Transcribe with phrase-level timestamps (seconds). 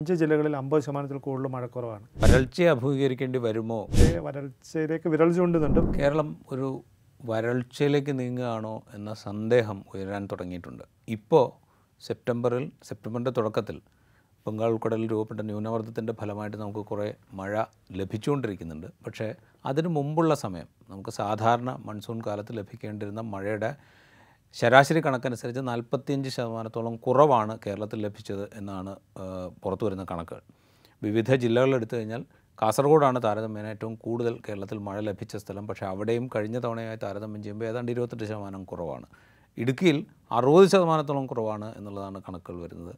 [0.00, 2.02] അഞ്ച് ജില്ലകളിൽ അമ്പത് ശതമാനത്തിൽ കൂടുതൽ മഴക്കുറവാണ്.
[2.22, 3.78] വരൾച്ചയെ അഭിമുഖീകരിക്കേണ്ടി വരുമോ?
[4.26, 6.66] വരൾച്ചയിലേക്ക് വിരൽ ചൂണ്ടുന്നുണ്ട് കേരളം ഒരു
[7.20, 10.84] വരൾച്ചയിലേക്ക് നീങ്ങുകയാണോ എന്ന സന്ദേഹം ഉയരാൻ തുടങ്ങിയിട്ടുണ്ട്.
[11.08, 11.46] ഇപ്പോൾ
[12.00, 13.78] സെപ്റ്റംബറിൽ സെപ്റ്റംബറിന്റെ തുടക്കത്തിൽ
[14.46, 18.86] ബംഗാൾ ഉൾക്കടലിൽ രൂപപ്പെട്ട ന്യൂനമർദ്ദത്തിന്റെ ഫലമായിട്ട് നമുക്ക് കുറേ മഴ ലഭിച്ചുകൊണ്ടിരിക്കുന്നുണ്ട്.
[19.06, 19.34] പക്ഷേ
[19.66, 23.76] അതിനു മുമ്പുള്ള സമയം നമുക്ക് സാധാരണ മൺസൂൺ കാലത്ത് ലഭിക്കേണ്ടിരുന്ന മഴയുടെ
[24.54, 28.96] ശരാശരി കണക്കനുസരിച്ച് നാൽപ്പത്തിയഞ്ച് ശതമാനത്തോളം കുറവാണ് കേരളത്തിൽ ലഭിച്ചത് എന്നാണ്
[29.62, 30.42] പുറത്തു വരുന്ന കണക്കുകൾ.
[31.02, 32.24] വിവിധ ജില്ലകൾ എടുത്തു കഴിഞ്ഞാൽ
[32.62, 35.66] കാസർഗോഡാണ് താരതമ്യേന ഏറ്റവും കൂടുതൽ കേരളത്തിൽ മഴ ലഭിച്ച സ്ഥലം.
[35.66, 39.06] പക്ഷേ അവിടെയും കഴിഞ്ഞ തവണയായി താരതമ്യം ചെയ്യുമ്പോൾ ഏതാണ്ട് ഇരുപത്തെട്ട് ശതമാനം കുറവാണ്.
[39.58, 42.94] ഇടുക്കിയിൽ അറുപത് ശതമാനത്തോളം കുറവാണ് എന്നുള്ളതാണ് കണക്കുകൾ വരുന്നത്.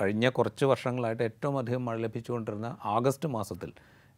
[0.00, 3.72] കഴിഞ്ഞ കുറച്ച് വർഷങ്ങളായിട്ട് ഏറ്റവും അധികം മഴ ലഭിച്ചുകൊണ്ടിരുന്ന ആഗസ്റ്റ് മാസത്തിൽ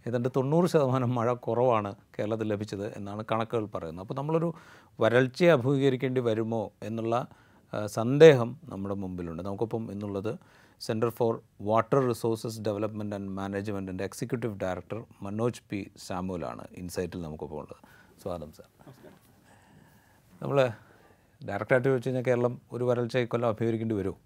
[0.07, 4.05] ഏതാണ്ട് തൊണ്ണൂറ് ശതമാനം മഴ കുറവാണ് കേരളത്തിൽ ലഭിച്ചത് എന്നാണ് കണക്കുകൾ പറയുന്നത്.
[4.05, 4.55] അപ്പോൾ നമ്മളൊരു
[5.01, 7.27] വരൾച്ചയെ അഭിമുഖീകരിക്കേണ്ടി വരുമോ എന്നുള്ള
[7.87, 9.43] സന്ദേഹം നമ്മുടെ മുമ്പിലുണ്ട്.
[9.43, 10.39] നമുക്കൊപ്പം എന്നുള്ളത്
[10.81, 17.77] centre for water resources development and മാനേജ്മെന്റിന്റെ എക്സിക്യൂട്ടീവ് ഡയറക്ടർ മനോജ് പി സാമുലാണ് ഇൻസൈറ്റിൽ നമുക്കൊപ്പം ഉള്ളത്.
[18.23, 18.69] സ്വാഗതം സാർ.
[20.43, 20.59] നമ്മൾ
[21.49, 24.19] ഡയറക്റ്റായിട്ട് ചോദിച്ചു കഴിഞ്ഞാൽ കേരളം ഒരു വരൾച്ച ഇക്കൊല്ലം അഭിമുഖീകരിക്കേണ്ടി വരുമോ?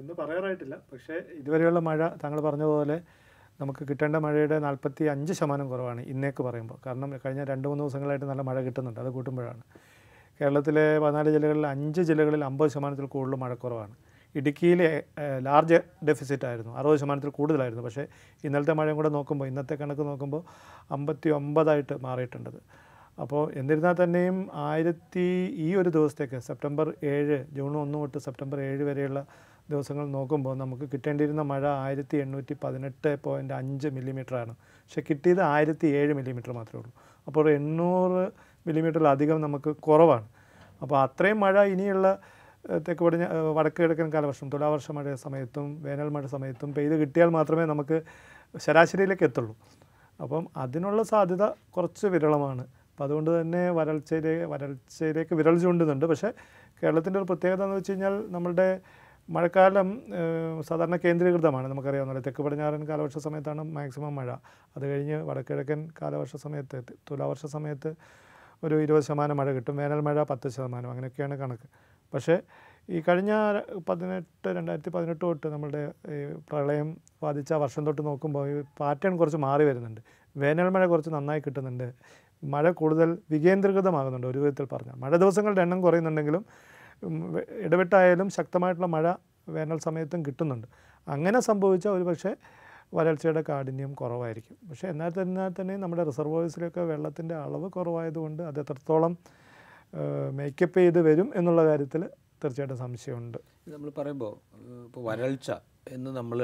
[0.00, 0.76] എന്ന് പറയാറായിട്ടില്ല.
[0.92, 2.96] പക്ഷേ ഇതുവരെയുള്ള മഴ താങ്കൾ പറഞ്ഞതുപോലെ
[3.60, 6.78] നമുക്ക് കിട്ടേണ്ട മഴയുടെ നാൽപ്പത്തി അഞ്ച് ശതമാനം കുറവാണ് ഇന്നേക്ക് പറയുമ്പോൾ.
[6.86, 9.00] കാരണം കഴിഞ്ഞ രണ്ട് മൂന്ന് ദിവസങ്ങളായിട്ട് നല്ല മഴ കിട്ടുന്നുണ്ട്.
[9.00, 9.62] അത് കൂട്ടുമ്പോഴാണ്.
[10.40, 13.94] കേരളത്തിലെ പതിനാല് ജില്ലകളിൽ അഞ്ച് ജില്ലകളിൽ അമ്പത് ശതമാനത്തിൽ കൂടുതൽ മഴക്കുറവാണ്
[14.34, 14.88] ഇടുക്കിയിലെ
[15.42, 16.72] ലാർജ് ഡെഫിസിറ്റ് ആയിരുന്നു.
[16.78, 17.84] അറുപത് ശതമാനത്തിൽ കൂടുതലായിരുന്നു.
[17.84, 18.04] പക്ഷേ
[18.44, 20.42] ഇന്നലത്തെ മഴയും കൂടെ നോക്കുമ്പോൾ ഇന്നത്തെ കണക്ക് നോക്കുമ്പോൾ
[20.90, 22.58] അമ്പത്തി ഒമ്പതായിട്ട് മാറിയിട്ടുണ്ടത്
[23.18, 29.20] അപ്പോൾ എന്നിരുന്നാൽ തന്നെയും ആയിരത്തി ഈ ഒരു ദിവസത്തേക്ക് സെപ്റ്റംബർ ഏഴ് ജൂൺ ഒന്ന് തൊട്ട് സെപ്റ്റംബർ ഏഴ് വരെയുള്ള
[29.70, 34.52] ദിവസങ്ങൾ നോക്കുമ്പോൾ നമുക്ക് കിട്ടേണ്ടിയിരുന്ന മഴ ആയിരത്തി എണ്ണൂറ്റി പതിനെട്ട് പോയിന്റ് അഞ്ച് മില്ലിമീറ്ററാണ്
[34.84, 36.92] പക്ഷെ കിട്ടിയത് ആയിരത്തി ഏഴ് മില്ലിമീറ്റർ മാത്രമേ ഉള്ളൂ.
[37.28, 38.22] അപ്പോൾ എണ്ണൂറ്
[38.66, 40.26] മില്ലിമീറ്ററിലധികം നമുക്ക് കുറവാണ്.
[40.82, 42.06] അപ്പോൾ അത്രയും മഴ ഇനിയുള്ള
[42.86, 43.24] തെക്ക് പടിഞ്ഞ
[43.56, 47.96] വടക്ക് കിഴക്കൻ കാലവർഷം തുലാവർഷ മഴ സമയത്തും വേനൽ മഴ സമയത്തും പെയ്ത് കിട്ടിയാൽ മാത്രമേ നമുക്ക്
[48.64, 49.54] ശരാശരിയിലേക്ക് എത്തുള്ളൂ.
[50.22, 51.44] അപ്പം അതിനുള്ള സാധ്യത
[51.76, 52.64] കുറച്ച് വിരളമാണ്.
[52.90, 56.06] അപ്പോൾ അതുകൊണ്ട് തന്നെ വരൾച്ചയിലേക്ക് വരൾച്ചയിലേക്ക് വിരൽ ചൂണ്ടുന്നുണ്ട്.
[56.06, 56.30] പക്ഷേ
[56.82, 58.68] കേരളത്തിന്റെ ഒരു പ്രത്യേകത എന്ന് വെച്ച് കഴിഞ്ഞാൽ നമ്മളുടെ
[59.28, 60.02] മഴക്കാലം
[60.60, 61.68] സാധാരണ കേന്ദ്രീകൃതമാണ്.
[61.68, 64.28] നമുക്കറിയാവുന്ന തെക്ക് പടിഞ്ഞാറൻ കാലവർഷ സമയത്താണ് മാക്സിമം മഴ.
[64.76, 67.94] അത് കഴിഞ്ഞ് വടക്കിഴക്കൻ കാലവർഷ സമയത്ത് തുലാവർഷ സമയത്ത്
[68.64, 69.76] ഒരു ഇരുപത് ശതമാനം മഴ കിട്ടും.
[69.76, 70.90] വേനൽ മഴ പത്ത് ശതമാനം.
[70.90, 71.68] അങ്ങനെയൊക്കെയാണ് കണക്ക്.
[72.14, 72.38] പക്ഷേ
[72.90, 73.32] ഈ കഴിഞ്ഞ
[73.88, 79.64] പതിനെട്ട് രണ്ടായിരത്തി പതിനെട്ട് തൊട്ട് നമ്മളുടെ ഈ പ്രളയം ബാധിച്ച വർഷം തൊട്ട് നോക്കുമ്പോൾ ഈ പാറ്റേൺ കുറച്ച് മാറി
[79.64, 80.00] വരുന്നുണ്ട്.
[80.36, 81.94] വേനൽ മഴ കുറച്ച് നന്നായി കിട്ടുന്നുണ്ട്.
[82.44, 84.94] മഴ കൂടുതൽ വികേന്ദ്രീകൃതമാകുന്നുണ്ട് ഒരു വിധത്തിൽ പറഞ്ഞാൽ.
[84.94, 86.44] മഴ ദിവസങ്ങളുടെ എണ്ണം കുറയുന്നുണ്ടെങ്കിലും
[87.64, 89.14] ഇടവിട്ടായാലും ശക്തമായിട്ടുള്ള മഴ
[89.48, 90.66] വേനൽ സമയത്തും കിട്ടുന്നുണ്ട്.
[91.08, 92.36] അങ്ങനെ സംഭവിച്ച ഒരു പക്ഷേ
[92.94, 94.56] വരൾച്ചയുടെ കാഠിന്യം കുറവായിരിക്കും.
[94.70, 99.18] പക്ഷേ എന്നാൽ തന്നെ തന്നെ നമ്മുടെ റിസർവോയ്സിലൊക്കെ വെള്ളത്തിന്റെ അളവ് കുറവായതുകൊണ്ട് അത് എത്രത്തോളം
[100.30, 102.02] മേക്കപ്പ് ചെയ്ത് വരും എന്നുള്ള കാര്യത്തിൽ
[102.44, 103.38] തീർച്ചയായിട്ടും സംശയമുണ്ട്.
[103.68, 104.32] നമ്മൾ പറയുമ്പോൾ
[104.86, 105.50] ഇപ്പോൾ വരൾച്ച
[105.88, 106.38] എന്ന് നമ്മൾ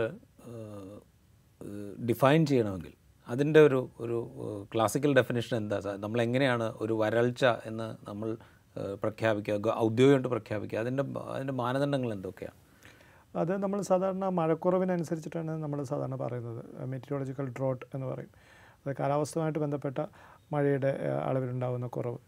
[2.11, 2.95] ഡിഫൈൻ ചെയ്യണമെങ്കിൽ
[3.29, 4.19] അതിന്റെ ഒരു ഒരു
[4.75, 8.37] ക്ലാസിക്കൽ ഡെഫിനേഷൻ എന്താ നമ്മൾ എങ്ങനെയാണ് ഒരു വരൾച്ച എന്ന് നമ്മൾ
[8.77, 10.79] പ്രഖ്യാപിക്കുക ഔദ്യോഗികമായിട്ട് പ്രഖ്യാപിക്കുക.
[10.79, 11.05] അതിന്റെ
[11.35, 12.59] അതിന്റെ മാനദണ്ഡങ്ങൾ എന്തൊക്കെയാണ്
[13.37, 16.63] അത് നമ്മൾ സാധാരണ മഴക്കുറവിനനുസരിച്ചിട്ടാണ് നമ്മൾ സാധാരണ പറയുന്നത്.
[16.93, 18.33] മെറ്റീരിയോളജിക്കൽ ഡ്രോട്ട് എന്ന് പറയും.
[18.87, 19.99] അത് കാലാവസ്ഥയുമായിട്ട് ബന്ധപ്പെട്ട
[20.53, 20.91] മഴയുടെ
[21.29, 22.19] അളവിലുണ്ടാകുന്ന കുറവ്.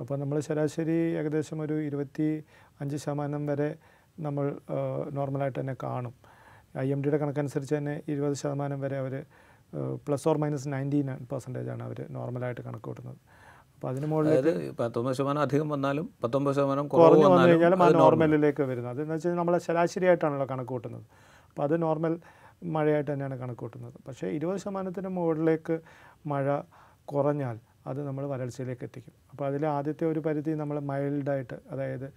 [0.00, 2.44] അപ്പോൾ നമ്മൾ ശരാശരി ഏകദേശം ഒരു ഇരുപത്തി
[2.80, 3.76] അഞ്ച് ശതമാനം വരെ
[4.20, 4.56] നമ്മൾ
[5.12, 6.14] നോർമലായിട്ട് തന്നെ കാണും.
[6.78, 9.24] ഐ എം ഡിയുടെ കണക്കനുസരിച്ച് തന്നെ ഇരുപത് ശതമാനം വരെ അവർ
[10.06, 13.20] plus or minus ninety nine percentage ആണ് അവർ നോർമലായിട്ട് കണക്ക് കൂട്ടുന്നത്.
[13.78, 18.92] അപ്പോൾ അതിന് മുകളിൽ അതായത് പത്തൊമ്പത് ശതമാനം അധികം വന്നാലും പത്തൊമ്പത് ശതമാനം കുറഞ്ഞു വന്നു കഴിഞ്ഞാൽ നോർമലിലേക്ക് വരുന്നത്.
[18.94, 21.04] അതെന്ന് വെച്ചാൽ നമ്മൾ ശരാശരിയായിട്ടാണല്ലോ കണക്ക് കൂട്ടുന്നത്
[21.48, 22.14] അപ്പോൾ അത് നോർമൽ
[22.76, 25.76] മഴയായിട്ട് തന്നെയാണ് കണക്ക് കൂട്ടുന്നത് പക്ഷേ ഇരുപത് ശതമാനത്തിന് മുകളിലേക്ക്
[26.32, 26.46] മഴ
[27.12, 27.56] കുറഞ്ഞാൽ
[27.90, 29.14] അത് നമ്മൾ വരൾച്ചയിലേക്ക് എത്തിക്കും.
[29.32, 32.08] അപ്പോൾ അതിൽ ആദ്യത്തെ ഒരു പരിധി നമ്മൾ മൈൽഡായിട്ട് അതായത്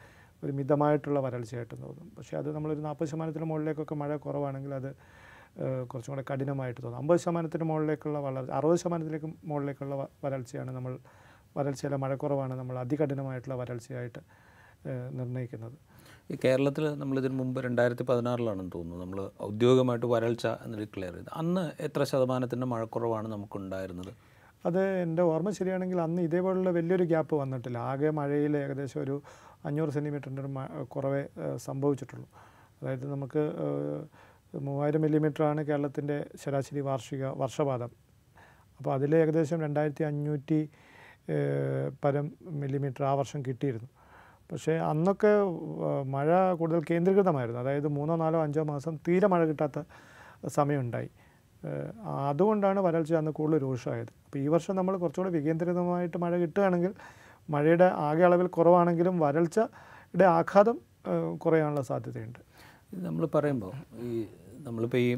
[0.43, 2.07] ഒരു മിതമായിട്ടുള്ള വരൾച്ചയായിട്ട് തോന്നും.
[2.17, 4.91] പക്ഷേ അത് നമ്മളൊരു നാൽപ്പത് ശതമാനത്തിന് മുകളിലേക്കൊക്കെ മഴ കുറവാണെങ്കിൽ അത്
[5.91, 6.99] കുറച്ചും കൂടെ കഠിനമായിട്ട് തോന്നും.
[7.03, 9.95] അമ്പത് ശതമാനത്തിന് മുകളിലേക്കുള്ള വളർച്ച അറുപത് ശതമാനത്തിലേക്ക് മുകളിലേക്കുള്ള
[10.25, 10.95] വരൾച്ചയാണ് നമ്മൾ
[11.57, 14.21] വരൾച്ചയിലെ മഴക്കുറവാണ് നമ്മൾ അതികഠിനമായിട്ടുള്ള വരൾച്ചയായിട്ട്
[15.19, 15.77] നിർണയിക്കുന്നത്.
[16.31, 19.05] ഈ കേരളത്തിൽ നമ്മൾ ഇതിന് മുമ്പ് രണ്ടായിരത്തി പതിനാറിലാണെന്ന് തോന്നുന്നു.
[19.05, 21.29] നമ്മൾ ഔദ്യോഗികമായിട്ട് വരൾച്ച എന്ന് ഡിക്ലെയർ ചെയ്ത്.
[21.33, 24.11] അന്ന് എത്ര ശതമാനത്തിന്റെ മഴക്കുറവാണ് നമുക്കുണ്ടായിരുന്നത്?
[24.65, 27.77] അത് എന്റെ ഓർമ്മ ശരിയാണെങ്കിൽ അന്ന് ഇതേപോലുള്ള വലിയൊരു ഗ്യാപ്പ് വന്നിട്ടില്ല.
[27.91, 29.15] ആകെ മഴയിൽ ഏകദേശം ഒരു
[29.65, 31.21] അഞ്ഞൂറ് സെന്റിമീറ്ററിന്റെ ഒരു കുറവേ
[31.57, 32.27] സംഭവിച്ചിട്ടുള്ളൂ.
[32.81, 33.43] അതായത് നമുക്ക്
[34.59, 37.91] മൂവായിരം മില്ലിമീറ്ററാണ് കേരളത്തിന്റെ ശരാശരി വാർഷിക വർഷപാതം.
[38.77, 40.69] അപ്പോൾ അതിൽ ഏകദേശം രണ്ടായിരത്തി അഞ്ഞൂറ്റി
[42.03, 42.25] പരം
[42.61, 43.89] മില്ലിമീറ്റർ ആ വർഷം കിട്ടിയിരുന്നു.
[44.51, 45.33] പക്ഷേ അന്നൊക്കെ
[46.15, 46.29] മഴ
[46.59, 47.59] കൂടുതൽ കേന്ദ്രീകൃതമായിരുന്നു.
[47.59, 49.79] അതായത് മൂന്നോ നാലോ അഞ്ചോ മാസം തീരെ മഴ കിട്ടാത്ത
[50.47, 51.09] സമയമുണ്ടായി.
[52.29, 54.11] അതുകൊണ്ടാണ് വരൾച്ച അന്ന് കൂടുതൽ രൂക്ഷമായത്.
[54.25, 56.93] അപ്പോൾ ഈ വർഷം നമ്മൾ കുറച്ചുകൂടി വികേന്ദ്രിതമായിട്ട് മഴ കിട്ടുകയാണെങ്കിൽ
[57.49, 60.77] മഴയുടെ ആകെ അളവിൽ കുറവാണെങ്കിലും വരൾച്ചയുടെ ആഘാതം
[61.43, 62.39] കുറയാനുള്ള സാധ്യതയുണ്ട്.
[63.05, 63.73] നമ്മൾ പറയുമ്പോൾ
[64.07, 64.25] ഈ
[64.65, 65.11] നമ്മളിപ്പോൾ ഈ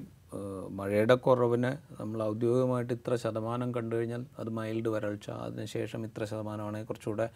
[0.69, 1.71] മഴയുടെ കുറവിന്
[2.01, 7.27] നമ്മൾ ഔദ്യോഗികമായിട്ട് ഇത്ര ശതമാനം കണ്ടു കഴിഞ്ഞാൽ അത് മൈൽഡ് വരൾച്ച അതിനുശേഷം ഇത്ര ശതമാനമാണെങ്കിൽ കുറച്ചുകൂടെ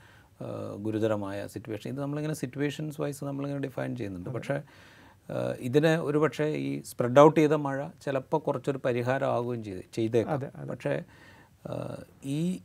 [0.78, 4.30] ഗുരുതരമായ സിറ്റുവേഷൻ ഇത് നമ്മളിങ്ങനെ സിറ്റുവേഷൻസ് വൈസ് നമ്മളിങ്ങനെ ഡിഫൈൻ ചെയ്യുന്നുണ്ട്.
[4.30, 4.58] പക്ഷേ
[5.60, 10.68] ഇതിന് ഒരു പക്ഷേ ഈ സ്പ്രെഡ് ഔട്ട് ചെയ്ത മഴ ചിലപ്പോൾ കുറച്ചൊരു പരിഹാരമാകുകയും ആവുകയും ചെയ്ത് ചെയ്തേക്കാം.
[10.68, 11.04] പക്ഷേ
[12.26, 12.60] ഈ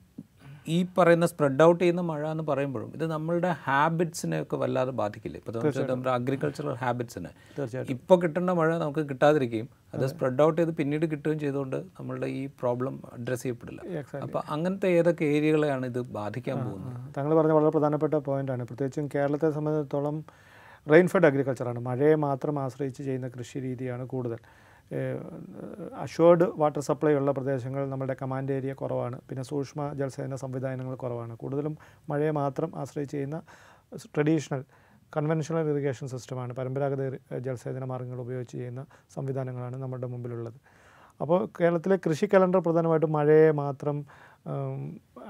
[0.74, 5.38] ഈ പറയുന്ന സ്പ്രെഡ് ഔട്ട് ചെയ്യുന്ന മഴ എന്ന് പറയുമ്പോഴും ഇത് നമ്മളുടെ ഹാബിറ്റ്സിനെ ഒക്കെ വല്ലാതെ ബാധിക്കില്ലേ?
[5.40, 7.30] ഇപ്പോൾ നമ്മുടെ അഗ്രികൾച്ചറൽ ഹാബിറ്റ്സിനെ
[7.94, 12.94] ഇപ്പോൾ കിട്ടേണ്ട മഴ നമുക്ക് കിട്ടാതിരിക്കുകയും അത് സ്പ്രെഡ് ഔട്ട് ചെയ്ത് പിന്നീട് കിട്ടുകയും ചെയ്തുകൊണ്ട് നമ്മളുടെ ഈ പ്രോബ്ലം
[13.16, 13.80] അഡ്രസ്സ് ചെയ്യപ്പെടില്ല.
[14.26, 16.96] അപ്പോൾ അങ്ങനത്തെ ഏതൊക്കെ ഏരിയകളെയാണ് ഇത് ബാധിക്കാൻ പോകുന്നത്?
[17.16, 20.18] താങ്കൾ പറഞ്ഞ വളരെ പ്രധാനപ്പെട്ട പോയിന്റാണ് പ്രത്യേകിച്ചും കേരളത്തെ സംബന്ധിച്ചിടത്തോളം
[20.86, 24.40] റെയിൻഫെഡ് അഗ്രികൾച്ചറാണ് മഴയെ മാത്രം ആശ്രയിച്ച് ചെയ്യുന്ന കൃഷി രീതിയാണ് കൂടുതൽ.
[26.04, 29.18] അഷ്വേർഡ് വാട്ടർ സപ്ലൈ ഉള്ള പ്രദേശങ്ങൾ നമ്മുടെ കമാൻഡ് ഏരിയ കുറവാണ്.
[29.28, 31.36] പിന്നെ സൂക്ഷ്മ ജലസേചന സംവിധാനങ്ങൾ കുറവാണ്.
[31.36, 31.76] കൂടുതലും
[32.10, 33.42] മഴയെ മാത്രം ആശ്രയിച്ച് ചെയ്യുന്ന
[34.16, 34.62] ട്രഡീഷണൽ
[35.16, 37.02] കൺവെൻഷണൽ ഇറിഗേഷൻ സിസ്റ്റമാണ് പരമ്പരാഗത
[37.46, 38.82] ജലസേചന മാർഗങ്ങൾ ഉപയോഗിച്ച് ചെയ്യുന്ന
[39.14, 40.58] സംവിധാനങ്ങളാണ് നമ്മുടെ മുമ്പിലുള്ളത്.
[41.20, 43.96] അപ്പോൾ കേരളത്തിലെ കൃഷി കലണ്ടർ പ്രധാനമായിട്ടും മഴയെ മാത്രം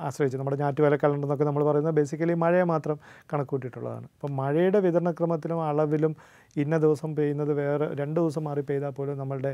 [0.06, 2.96] ആശ്രയിച്ച് നമ്മുടെ ഞാറ്റുവേല കലണ്ടർ എന്നൊക്കെ നമ്മൾ പറയുന്നത് ബേസിക്കലി മഴയെ മാത്രം
[3.32, 6.16] കണക്കൂട്ടിയിട്ടുള്ളതാണ് അപ്പം മഴയുടെ വിതരണക്രമത്തിലും അളവിലും
[6.56, 9.52] ഇന്ന ദിവസം പെയ്യുന്നത് വേറെ രണ്ട് ദിവസം മാറി പെയ്താൽ പോലും നമ്മളുടെ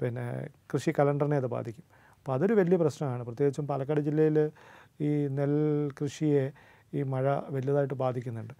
[0.00, 0.26] പിന്നെ
[0.72, 1.84] കൃഷി കലണ്ടറിനെ അത് ബാധിക്കും.
[2.18, 3.22] അപ്പോൾ അതൊരു വലിയ പ്രശ്നമാണ്.
[3.28, 4.38] പ്രത്യേകിച്ചും പാലക്കാട് ജില്ലയിൽ
[5.08, 5.54] ഈ നെൽ
[6.00, 6.44] കൃഷിയെ
[6.94, 8.54] ഈ മഴ വലുതായിട്ട് ബാധിക്കുന്നുണ്ട്.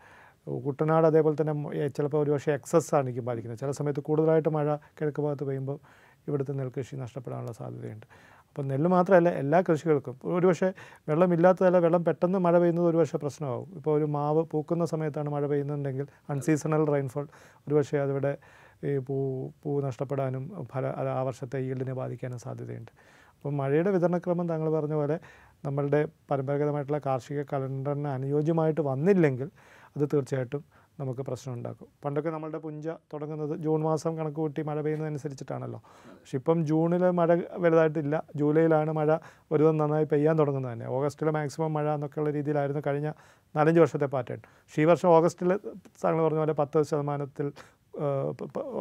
[0.66, 1.54] കുട്ടനാട് അതേപോലെ തന്നെ
[1.96, 3.60] ചിലപ്പോൾ ഒരു ഒരുപക്ഷെ എക്സസ് ആണ് എനിക്ക് ബാധിക്കുന്നത്.
[3.60, 4.68] ചില സമയത്ത് കൂടുതലായിട്ട് മഴ
[4.98, 5.78] കിഴക്ക് ഭാഗത്ത് പെയ്യുമ്പോൾ
[6.28, 8.06] ഇവിടുത്തെ നെൽകൃഷി നഷ്ടപ്പെടാനുള്ള സാധ്യതയുണ്ട്.
[8.58, 10.14] അപ്പോൾ നെല്ല് മാത്രമല്ല എല്ലാ കൃഷികൾക്കും.
[10.36, 10.68] ഒരുപക്ഷെ
[11.08, 16.82] വെള്ളമില്ലാത്തതല്ല വെള്ളം പെട്ടെന്ന് മഴ പെയ്യുന്നത് ഒരുപക്ഷെ പ്രശ്നമാകും ഇപ്പോൾ ഒരു മാവ് പൂക്കുന്ന സമയത്താണ് മഴ പെയ്യുന്നുണ്ടെങ്കിൽ അൺസീസണൽ
[16.94, 17.26] റെയിൻഫോൾ
[17.68, 18.32] ഒരുപക്ഷെ അതിവിടെ
[18.84, 19.16] ഈ പൂ
[19.62, 22.90] പൂ നഷ്ടപ്പെടാനും ഫല ആ വർഷത്തെ ഈൽഡിനെ ബാധിക്കാനും സാധ്യതയുണ്ട്.
[23.36, 25.18] അപ്പോൾ മഴയുടെ വിതരണക്രമം താങ്കൾ പറഞ്ഞ പോലെ
[25.64, 26.00] നമ്മളുടെ
[26.30, 29.50] പരമ്പരാഗതമായിട്ടുള്ള കാർഷിക കലണ്ടറിന് അനുയോജ്യമായിട്ട് വന്നില്ലെങ്കിൽ
[29.96, 30.64] അത് തീർച്ചയായിട്ടും
[31.00, 31.88] നമുക്ക് പ്രശ്നം ഉണ്ടാക്കും.
[32.04, 35.80] പണ്ടൊക്കെ നമ്മളുടെ പുഞ്ച തുടങ്ങുന്നത് ജൂൺ മാസം കണക്ക് കൂട്ടി മഴ പെയ്യുന്നതനുസരിച്ചിട്ടാണല്ലോ
[36.20, 37.28] പക്ഷെ ഇപ്പം ജൂണിൽ മഴ
[37.64, 38.22] വലുതായിട്ടില്ല.
[38.40, 39.10] ജൂലൈയിലാണ് മഴ
[39.52, 40.86] ഒരു ദിവസം നന്നായി പെയ്യാൻ തുടങ്ങുന്നത് തന്നെ.
[40.96, 43.10] ഓഗസ്റ്റിൽ മാക്സിമം മഴ എന്നൊക്കെയുള്ള രീതിയിലായിരുന്നു കഴിഞ്ഞ
[43.56, 44.40] നാലഞ്ച് വർഷത്തെ പാറ്റേൺ.
[44.64, 45.50] പക്ഷേ ഈ വർഷം ഓഗസ്റ്റിൽ
[46.04, 47.48] താങ്കൾ പറഞ്ഞ പോലെ പത്ത് ശതമാനത്തിൽ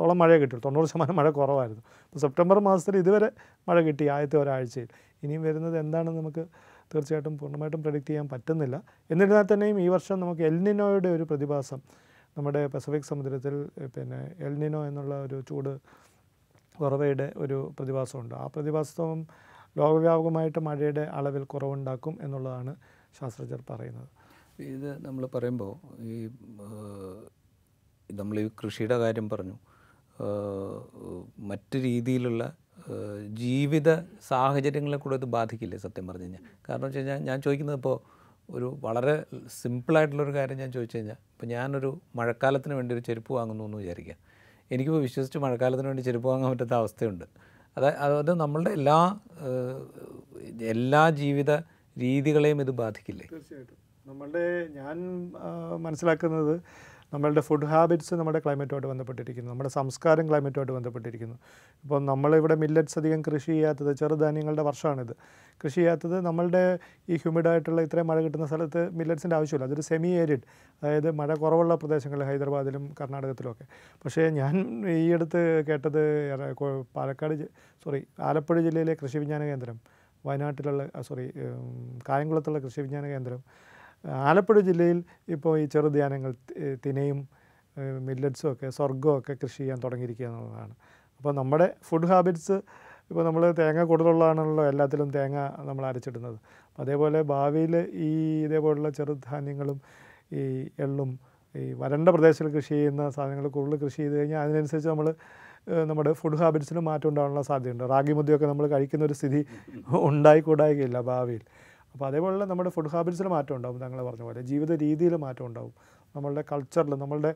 [0.02, 1.84] ഓളം മഴ കിട്ടി തൊണ്ണൂറ് ശതമാനം മഴ കുറവായിരുന്നു.
[2.08, 3.30] അപ്പോൾ സെപ്റ്റംബർ മാസത്തിൽ ഇതുവരെ
[3.68, 4.90] മഴ കിട്ടി ആദ്യത്തെ ഒരാഴ്ചയിൽ.
[5.24, 6.44] ഇനിയും വരുന്നത് എന്താണെന്ന് നമുക്ക്
[6.92, 8.76] തീർച്ചയായിട്ടും പൂർണമായിട്ടും പ്രഡിക്റ്റ് ചെയ്യാൻ പറ്റുന്നില്ല.
[9.12, 12.07] എന്നിരുന്നാൽ തന്നെയും ഈ വർഷം നമുക്ക് എൽനിനോയുടെ ഒരു പ്രതിഭാസം
[12.38, 13.56] നമ്മുടെ പസഫിക് സമുദ്രത്തിൽ
[13.96, 15.72] പിന്നെ എൽനിനോ എന്നുള്ള ഒരു ചൂട്
[16.80, 18.36] കുറവയുടെ ഒരു പ്രതിഭാസമുണ്ട്.
[18.36, 19.22] ആ പ്രതിഭാസവും
[19.78, 22.74] ലോകവ്യാപകമായിട്ട് മഴയുടെ അളവിൽ കുറവുണ്ടാക്കും എന്നുള്ളതാണ്
[23.20, 24.10] ശാസ്ത്രജ്ഞർ പറയുന്നത്.
[24.74, 25.74] ഇത് നമ്മൾ പറയുമ്പോൾ
[26.12, 26.16] ഈ
[28.10, 29.58] നമ്മൾ ഈ കൃഷിയുടെ കാര്യം പറഞ്ഞു.
[31.50, 32.44] മറ്റു രീതിയിലുള്ള
[33.44, 33.90] ജീവിത
[34.30, 36.44] സാഹചര്യങ്ങളെ കൂടെ ഇത് ബാധിക്കില്ലേ സത്യം പറഞ്ഞു കഴിഞ്ഞാൽ?
[36.70, 37.98] കാരണം വെച്ച് കഴിഞ്ഞാൽ ഞാൻ ചോദിക്കുന്നത് ഇപ്പോൾ
[38.50, 39.26] ഒരു വളരെ
[39.62, 44.18] സിമ്പിളായിട്ടുള്ളൊരു കാര്യം ഞാൻ ചോദിച്ചു കഴിഞ്ഞാൽ ഇപ്പോൾ ഞാനൊരു മഴക്കാലത്തിന് വേണ്ടി ഒരു ചെരുപ്പ് വാങ്ങുന്നു എന്ന് വിചാരിക്കാം.
[44.72, 47.26] എനിക്കിപ്പോൾ വിശ്വസിച്ച് മഴക്കാലത്തിന് വേണ്ടി ചെരുപ്പ് വാങ്ങാൻ പറ്റാത്ത അവസ്ഥയുണ്ട്.
[47.78, 49.20] അതായത് അതായത് നമ്മളുടെ എല്ലാ
[50.62, 51.52] എല്ലാ ജീവിത
[51.98, 53.28] രീതികളെയും ഇത് ബാധിക്കില്ലേ?
[53.32, 53.78] തീർച്ചയായിട്ടും.
[54.08, 54.98] നമ്മളുടെ ഞാൻ
[55.80, 56.62] മനസ്സിലാക്കുന്നത്
[57.14, 59.50] നമ്മളുടെ ഫുഡ് ഹാബിറ്റ്സ് നമ്മുടെ ക്ലൈമറ്റുമായിട്ട് ബന്ധപ്പെട്ടിരിക്കുന്നു.
[59.52, 61.36] നമ്മുടെ സംസ്കാരം ക്ലൈമറ്റുമായിട്ട് ബന്ധപ്പെട്ടിരിക്കുന്നു.
[61.84, 65.14] ഇപ്പോൾ നമ്മളിവിടെ മില്ലറ്റ്സ് അധികം കൃഷി ചെയ്യാത്തത് ചെറുധാന്യങ്ങളുടെ വർഷമാണിത്
[65.64, 66.64] കൃഷി ചെയ്യാത്തത് നമ്മളുടെ
[67.10, 69.68] ഈ ഹ്യൂമിഡായിട്ടുള്ള ഇത്രയും മഴ കിട്ടുന്ന സ്ഥലത്ത് മില്ലറ്റ്സിന്റെ ആവശ്യമില്ല.
[69.68, 70.46] അതൊരു സെമി ഏരിഡ്
[70.82, 73.68] അതായത് മഴ കുറവുള്ള പ്രദേശങ്ങളിൽ ഹൈദരാബാദിലും കർണാടകത്തിലുമൊക്കെ
[74.04, 74.56] പക്ഷേ ഞാൻ
[74.90, 76.02] ഈ അടുത്ത് കേട്ടത്
[76.96, 77.36] പാലക്കാട്
[77.86, 79.80] സോറി ആലപ്പുഴ ജില്ലയിലെ കൃഷി വിജ്ഞാന കേന്ദ്രം
[80.26, 81.26] വയനാട്ടിലുള്ള സോറി
[82.10, 83.42] കായംകുളത്തുള്ള കൃഷി വിജ്ഞാന കേന്ദ്രം
[84.06, 85.00] ആലപ്പുഴ ജില്ലയിൽ
[85.36, 86.34] ഇപ്പോൾ ഈ ചെറുധ്യാനങ്ങൾ
[86.86, 87.20] തിനയും
[88.08, 90.74] മില്ലറ്റ്സും ഒക്കെ സ്വർഗവും ഒക്കെ കൃഷി ചെയ്യാൻ തുടങ്ങിയിരിക്കുക എന്നുള്ളതാണ്.
[91.20, 92.58] അപ്പോൾ നമ്മുടെ ഫുഡ് ഹാബിറ്റ്സ്
[93.10, 95.38] ഇപ്പോൾ നമ്മൾ തേങ്ങ കൂടുതലുള്ളതാണല്ലോ എല്ലാത്തിലും തേങ്ങ
[95.70, 96.38] നമ്മൾ അരച്ചിടുന്നത്.
[96.80, 97.76] അതേപോലെ ഭാവിയിൽ
[98.08, 98.12] ഈ
[98.46, 99.78] ഇതേപോലുള്ള ചെറുധാന്യങ്ങളും
[100.40, 100.44] ഈ
[100.86, 101.12] എള്ളും
[101.56, 105.08] ഈ വരണ്ട പ്രദേശത്തിൽ കൃഷി ചെയ്യുന്ന സാധനങ്ങൾ കൂടുതൽ കൃഷി ചെയ്ത് കഴിഞ്ഞാൽ അതിനനുസരിച്ച് നമ്മൾ
[105.90, 107.84] നമ്മുടെ ഫുഡ് ഹാബിറ്റ്സിന് മാറ്റം ഉണ്ടാകാനുള്ള സാധ്യതയുണ്ട്.
[107.94, 109.42] റാഗി മുദ്ദയൊക്കെ നമ്മൾ കഴിക്കുന്ന ഒരു സ്ഥിതി
[110.10, 111.44] ഉണ്ടായിക്കൂടായികയില്ല ഭാവിയിൽ.
[111.96, 114.42] അപ്പോൾ അതേപോലെ നമ്മുടെ ഫുഡ് ഹാബിറ്റ്സിൽ മാറ്റം ഉണ്ടാവും താങ്കൾ പറഞ്ഞ പോലെ.
[114.42, 115.74] ജീവിത രീതിയിൽ മാറ്റം ഉണ്ടാവും.
[116.16, 117.32] നമ്മളുടെ കൾച്ചറിൽ നമ്മളുടെ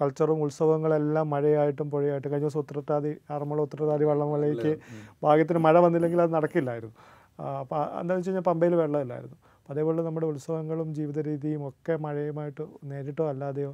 [0.00, 4.72] കൾച്ചറും ഉത്സവങ്ങളെല്ലാം മഴയായിട്ടും പുഴയായിട്ടും കഴിഞ്ഞ ദിവസം ഉത്രട്ടാതി ആറന്മുള ഉത്രട്ടാതി വള്ളംവലയ്ക്ക്
[5.22, 6.94] ഭാഗ്യത്തിന് മഴ വന്നില്ലെങ്കിൽ അത് നടക്കില്ലായിരുന്നു.
[7.60, 9.36] അപ്പോൾ എന്താണെന്ന് വെച്ച് കഴിഞ്ഞാൽ പമ്പയിൽ വെള്ളമില്ലായിരുന്നു.
[9.58, 13.72] അപ്പോൾ അതേപോലെ നമ്മുടെ ഉത്സവങ്ങളും ജീവിത രീതിയും ഒക്കെ മഴയുമായിട്ട് നേരിട്ടോ അല്ലാതെയോ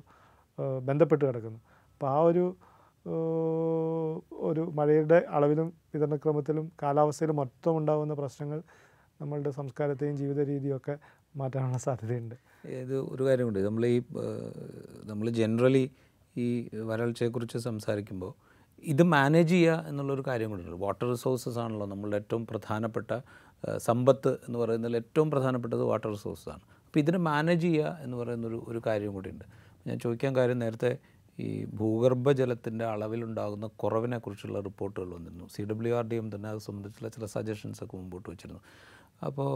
[0.89, 1.61] ബന്ധപ്പെട്ട് കിടക്കുന്നു.
[1.95, 2.45] അപ്പോൾ ആ ഒരു
[4.49, 8.63] ഒരു മഴയുടെ അളവിലും വിതരണക്രമത്തിലും കാലാവസ്ഥയിലും മൊത്തം ഉണ്ടാകുന്ന പ്രശ്നങ്ങൾ
[9.21, 10.99] നമ്മളുടെ സംസ്കാരത്തെയും ജീവിത രീതിയും ഒക്കെ
[11.37, 12.35] മാറ്റാനുള്ള സാധ്യതയുണ്ട്.
[12.69, 13.59] ഇത് ഒരു കാര്യമുണ്ട്.
[13.59, 14.03] നമ്മൾ ഈ
[15.05, 15.91] നമ്മൾ ജനറലി
[16.37, 18.33] ഈ വരൾച്ചയെക്കുറിച്ച് സംസാരിക്കുമ്പോൾ
[18.79, 23.21] ഇത് മാനേജ് ചെയ്യുക എന്നുള്ളൊരു കാര്യം കൂടിയുണ്ട് വാട്ടർ റിസോഴ്സസ് ആണല്ലോ നമ്മളുടെ ഏറ്റവും പ്രധാനപ്പെട്ട
[23.77, 26.61] സമ്പത്ത് എന്ന് പറയുന്നതിൽ ഏറ്റവും പ്രധാനപ്പെട്ടത് വാട്ടർ റിസോഴ്സസ് ആണ്.
[26.87, 29.45] അപ്പോൾ ഇതിനെ മാനേജ് ചെയ്യുക എന്ന് പറയുന്നൊരു ഒരു കാര്യം കൂടിയുണ്ട്.
[29.87, 30.99] ഞാൻ ചോദിക്കാൻ കാര്യം നേരത്തെ
[31.39, 35.49] ഈ ഭൂഗർഭജലത്തിന്റെ അളവിലുണ്ടാകുന്ന കുറവിനെക്കുറിച്ചുള്ള റിപ്പോർട്ടുകൾ വന്നിരുന്നു.
[35.49, 38.63] C W R D M തന്നെ അത് സംബന്ധിച്ചുള്ള ചില സജഷൻസ് ഒക്കെ മുമ്പോട്ട് വെച്ചിരുന്നു.
[39.23, 39.51] അപ്പോൾ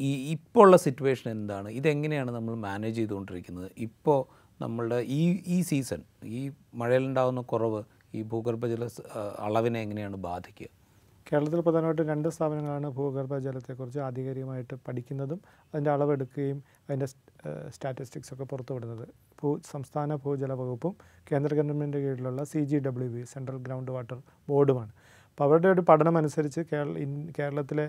[0.00, 1.68] ഈ ഇപ്പോൾ ഉള്ള സിറ്റുവേഷൻ എന്താണ്?
[1.70, 3.70] ഇതെങ്ങനെയാണ് നമ്മൾ മാനേജ് ചെയ്തുകൊണ്ടിരിക്കുന്നത്?
[3.78, 4.20] ഇപ്പോൾ
[4.62, 6.40] നമ്മളുടെ ഈ ഈ സീസൺ ഈ
[6.74, 7.82] മഴയിലുണ്ടാകുന്ന കുറവ്
[8.14, 8.88] ഈ ഭൂഗർഭജല
[9.38, 10.68] അളവിനെ എങ്ങനെയാണ് ബാധിക്കുക?
[11.26, 15.40] കേരളത്തിൽ പ്രധാനമായിട്ടും രണ്ട് സ്ഥാപനങ്ങളാണ് ഭൂഗർഭജലത്തെക്കുറിച്ച് ആധികാരികമായിട്ട് പഠിക്കുന്നതും
[15.72, 17.06] അതിന്റെ അളവെടുക്കുകയും അതിന്റെ
[17.74, 19.06] സ്റ്റാറ്റിസ്റ്റിക്സ് ഒക്കെ പുറത്തുവിടുന്നത്.
[19.40, 20.94] ഭൂ സംസ്ഥാന ഭൂജല വകുപ്പും
[21.30, 24.18] കേന്ദ്ര ഗവൺമെന്റ് കീഴിലുള്ള C G W B central ground water
[24.50, 24.92] ബോർഡുമാണ്
[25.30, 26.94] അപ്പോൾ അവരുടെ ഒരു പഠനം അനുസരിച്ച് കേരള
[27.38, 27.86] കേരളത്തിലെ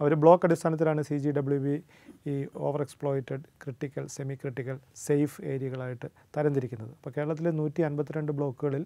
[0.00, 1.74] അവർ ബ്ലോക്ക് അടിസ്ഥാനത്തിലാണ് സി ജി ഡബ്ല്യു ബി
[2.30, 2.34] ഈ
[2.66, 6.92] over exploited critical semi critical safe ഏരിയകളായിട്ട് തരംതിരിക്കുന്നത്.
[6.98, 8.84] അപ്പോൾ കേരളത്തിലെ നൂറ്റി അൻപത്തിരണ്ട് ബ്ലോക്കുകളിൽ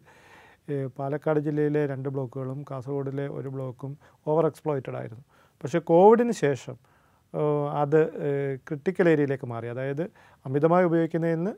[0.98, 3.92] പാലക്കാട് ജില്ലയിലെ രണ്ട് ബ്ലോക്കുകളും കാസർഗോഡിലെ ഒരു ബ്ലോക്കും
[4.30, 5.24] ഓവർ എക്സ്പ്ലോയിറ്റഡ് ആയിരുന്നു.
[5.62, 6.76] പക്ഷേ കോവിഡിന് ശേഷം
[7.70, 8.00] അത്
[8.56, 9.66] ക്രിട്ടിക്കൽ ഏരിയയിലേക്ക് മാറി.
[9.66, 10.02] അതായത്
[10.46, 11.54] അമിതമായി ഉപയോഗിക്കുന്നതിൽ നിന്ന്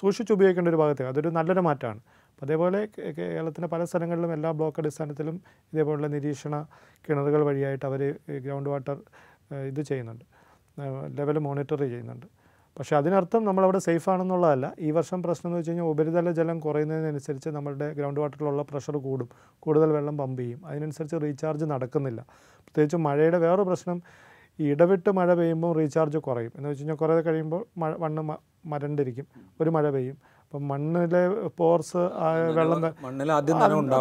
[0.00, 1.12] സൂക്ഷിച്ച് ഉപയോഗിക്കേണ്ട ഒരു ഭാഗത്തേക്ക്.
[1.12, 2.00] അതൊരു നല്ലൊരു മാറ്റമാണ്.
[2.28, 5.40] അപ്പോൾ അതേപോലെ കേരളത്തിന്റെ പല സ്ഥലങ്ങളിലും എല്ലാ ബ്ലോക്ക് അടിസ്ഥാനത്തിലും
[5.72, 6.66] ഇതേപോലുള്ള നിരീക്ഷണ
[7.08, 8.96] കിണറുകൾ വഴിയായിട്ട് അവർ ഗ്രൗണ്ട് വാട്ടർ
[9.66, 10.24] ഇത് ചെയ്യുന്നുണ്ട്.
[11.18, 12.26] ലെവൽ മോണിറ്റർ ചെയ്യുന്നുണ്ട്.
[12.78, 14.74] പക്ഷേ അതിനർത്ഥം നമ്മളവിടെ സേഫ് ആണെന്നുള്ളതല്ല.
[14.78, 19.28] ഈ വർഷം പ്രശ്നം എന്ന് വെച്ച് കഴിഞ്ഞാൽ ഉപരിതല ജലം കുറയുന്നതിനനുസരിച്ച് നമ്മളുടെ ഗ്രൗണ്ട് വാട്ടറിലുള്ള പ്രഷർ കൂടും.
[19.60, 20.66] കൂടുതൽ വെള്ളം പമ്പ് ചെയ്യും.
[20.66, 22.20] അതിനനുസരിച്ച് റീചാർജ് നടക്കുന്നില്ല.
[22.30, 24.02] പ്രത്യേകിച്ച് മഴയുടെ വേറൊരു പ്രശ്നം
[24.60, 26.52] ഈ ഇടവിട്ട് മഴ പെയ്യുമ്പോൾ റീചാർജ് കുറയും.
[26.56, 28.22] എന്ന് വെച്ച് കഴിഞ്ഞാൽ കുറേ കഴിയുമ്പോൾ മഴ മണ്ണ്
[28.68, 29.26] മരണ്ടിരിക്കും.
[29.60, 30.16] ഒരു മഴ പെയ്യും.
[30.44, 32.80] അപ്പം മണ്ണിലെ പോർസ് വെള്ളം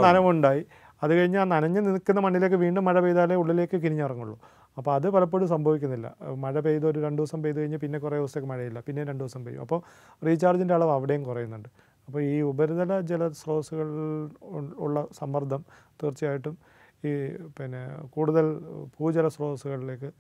[0.04, 0.66] നനവുണ്ടായി.
[1.04, 4.40] അത് കഴിഞ്ഞ് ആ നനഞ്ഞ് നിൽക്കുന്ന മണ്ണിലേക്ക് വീണ്ടും മഴ പെയ്താലേ ഉള്ളിലേക്ക് കിരിഞ്ഞിറങ്ങുള്ളൂ
[4.78, 6.16] അപ്പോൾ അത് പലപ്പോഴും സംഭവിക്കുന്നില്ല.
[6.36, 8.80] മഴ പെയ്ത് ഒരു രണ്ട് ദിവസം പെയ്ത് കഴിഞ്ഞ് പിന്നെ കുറേ ദിവസത്തേക്ക് മഴയില്ല.
[8.80, 9.62] പിന്നെ രണ്ട് ദിവസം പെയ്യും.
[9.62, 9.82] അപ്പോൾ
[10.26, 11.70] റീചാർജിന്റെ അളവ് അവിടെയും കുറയുന്നുണ്ട്.
[12.08, 13.96] അപ്പോൾ ഈ ഉപരിതല ജലസ്രോതസ്സുകളിൽ
[14.44, 15.66] ഉൾ- ഉള്ള സമ്മർദ്ദം
[16.04, 16.58] തീർച്ചയായിട്ടും
[17.06, 17.28] ഈ
[17.60, 18.60] പിന്നെ കൂടുതൽ
[19.00, 20.12] ഭൂജല സ്രോതസ്സുകളിലേക്ക്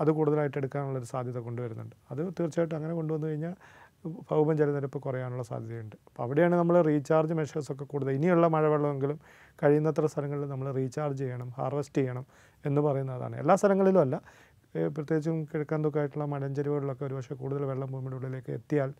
[0.00, 1.96] അത് കൂടുതലായിട്ട് എടുക്കാനുള്ളൊരു സാധ്യത കൊണ്ടുവരുന്നുണ്ട്.
[2.10, 3.54] അത് തീർച്ചയായിട്ടും അങ്ങനെ കൊണ്ടുവന്നു കഴിഞ്ഞാൽ
[4.30, 5.96] ഭൗമം ജലനിരപ്പ് കുറയാനുള്ള സാധ്യതയുണ്ട്.
[6.08, 9.18] അപ്പോൾ അവിടെയാണ് നമ്മൾ റീചാർജ് മെഷേഴ്സൊക്കെ കൂടുതൽ ഇനിയുള്ള മഴവെള്ളമെങ്കിലും
[9.62, 12.24] കഴിയുന്നത്ര സ്ഥലങ്ങളിൽ നമ്മൾ റീചാർജ് ചെയ്യണം ഹാർവെസ്റ്റ് ചെയ്യണം
[12.64, 13.36] എന്ന് പറയുന്നതാണ്.
[13.36, 14.16] എല്ലാ സ്ഥലങ്ങളിലും അല്ല.
[14.96, 16.24] പ്രത്യേകിച്ചും ആയിട്ടുള്ള തൂക്കായിട്ടുള്ള
[17.00, 18.90] ഒരു ഒരുപക്ഷെ കൂടുതൽ വെള്ളം ഭൂമിയുടെ ഉള്ളിലേക്ക് എത്തിയാൽ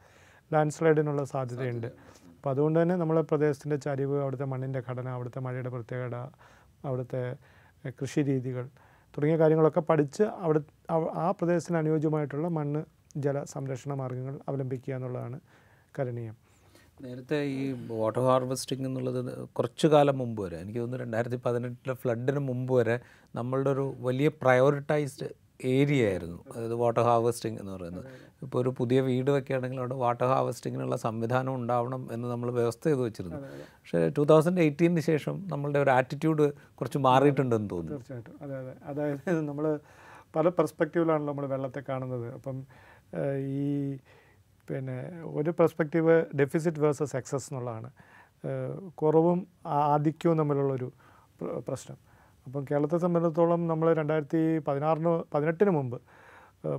[0.50, 1.88] ലാൻഡ് സ്ലൈഡിനുള്ള സാധ്യതയുണ്ട്.
[2.37, 6.17] അപ്പോൾ അതുകൊണ്ട് തന്നെ നമ്മളെ പ്രദേശത്തിന്റെ ചരിവ് അവിടുത്തെ മണ്ണിന്റെ ഘടന അവിടുത്തെ മഴയുടെ പ്രത്യേകത
[6.85, 7.37] അവിടുത്തെ
[8.00, 8.64] കൃഷി രീതികൾ
[9.14, 10.61] തുടങ്ങിയ കാര്യങ്ങളൊക്കെ പഠിച്ച് അവിടെ
[11.19, 12.81] ആ പ്രദേശത്തിന് അനുയോജ്യമായിട്ടുള്ള മണ്ണ്
[13.16, 15.38] ജല സംരക്ഷണ മാർഗങ്ങൾ അവലംബിക്കുക എന്നുള്ളതാണ്
[15.95, 16.37] കരണീയം
[17.02, 19.19] നേരത്തെ ഈ വാട്ടർ ഹാർവെസ്റ്റിംഗ് എന്നുള്ളത്
[19.52, 22.97] കുറച്ചു കാലം മുമ്പ് വരെ എനിക്ക് തോന്നുന്നു രണ്ടായിരത്തി പതിനെട്ടിലെ ഫ്ലഡിന് മുമ്പ് വരെ
[23.35, 25.28] നമ്മളുടെ ഒരു വലിയ പ്രയോറിറ്റൈസ്ഡ്
[25.64, 28.07] ഏരിയ ആയിരുന്നു അതായത് വാട്ടർ ഹാർവെസ്റ്റിംഗ് എന്ന് പറയുന്നത്.
[28.42, 33.37] ഇപ്പോൾ ഒരു പുതിയ വീട് വെക്കുകയാണെങ്കിൽ അവിടെ വാട്ടർ ഹാർവെസ്റ്റിങ്ങിനുള്ള സംവിധാനം ഉണ്ടാവണം എന്ന് നമ്മൾ വ്യവസ്ഥ ചെയ്ത് വെച്ചിരുന്നു.
[33.37, 37.99] പക്ഷേ ടൂ തൗസൻഡ് എയ്റ്റീന് ശേഷം നമ്മളുടെ ഒരു ആറ്റിറ്റ്യൂഡ് കുറച്ച് മാറിയിട്ടുണ്ടെന്ന് തോന്നുന്നു.
[37.99, 38.35] തീർച്ചയായിട്ടും.
[38.42, 38.75] അതെ അതെ.
[38.85, 39.78] അതായത് നമ്മൾ
[40.37, 42.35] പല പെർസ്പെക്റ്റീവിലാണല്ലോ നമ്മൾ വെള്ളത്തെ കാണുന്നത്.
[42.35, 42.66] അപ്പം
[43.38, 43.97] ഈ
[44.71, 47.90] പിന്നെ ഒരു പെർസ്പെക്റ്റീവ് ഡെഫിസിറ്റ് വേഴ്സസ് എക്സസ് എന്നുള്ളതാണ്.
[48.95, 50.92] കുറവും ആധിക്യവും തമ്മിലുള്ളൊരു
[51.69, 52.12] പ്രശ്നം.
[52.46, 55.99] അപ്പം കേരളത്തെ സംബന്ധിച്ചിടത്തോളം നമ്മൾ രണ്ടായിരത്തി പതിനാറിന് പതിനെട്ടിന് മുമ്പ്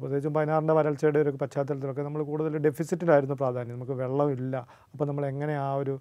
[0.02, 3.76] പ്രത്യേകിച്ചും പതിനാറിന്റെ വരൾച്ചയുടെ ഒരു പശ്ചാത്തലത്തിലൊക്കെ നമ്മൾ കൂടുതൽ ഡെഫിസിറ്റിലായിരുന്നു പ്രാധാന്യം.
[3.78, 4.56] നമുക്ക് വെള്ളമില്ല
[4.94, 5.96] അപ്പോൾ നമ്മൾ എങ്ങനെ ആ ഒരു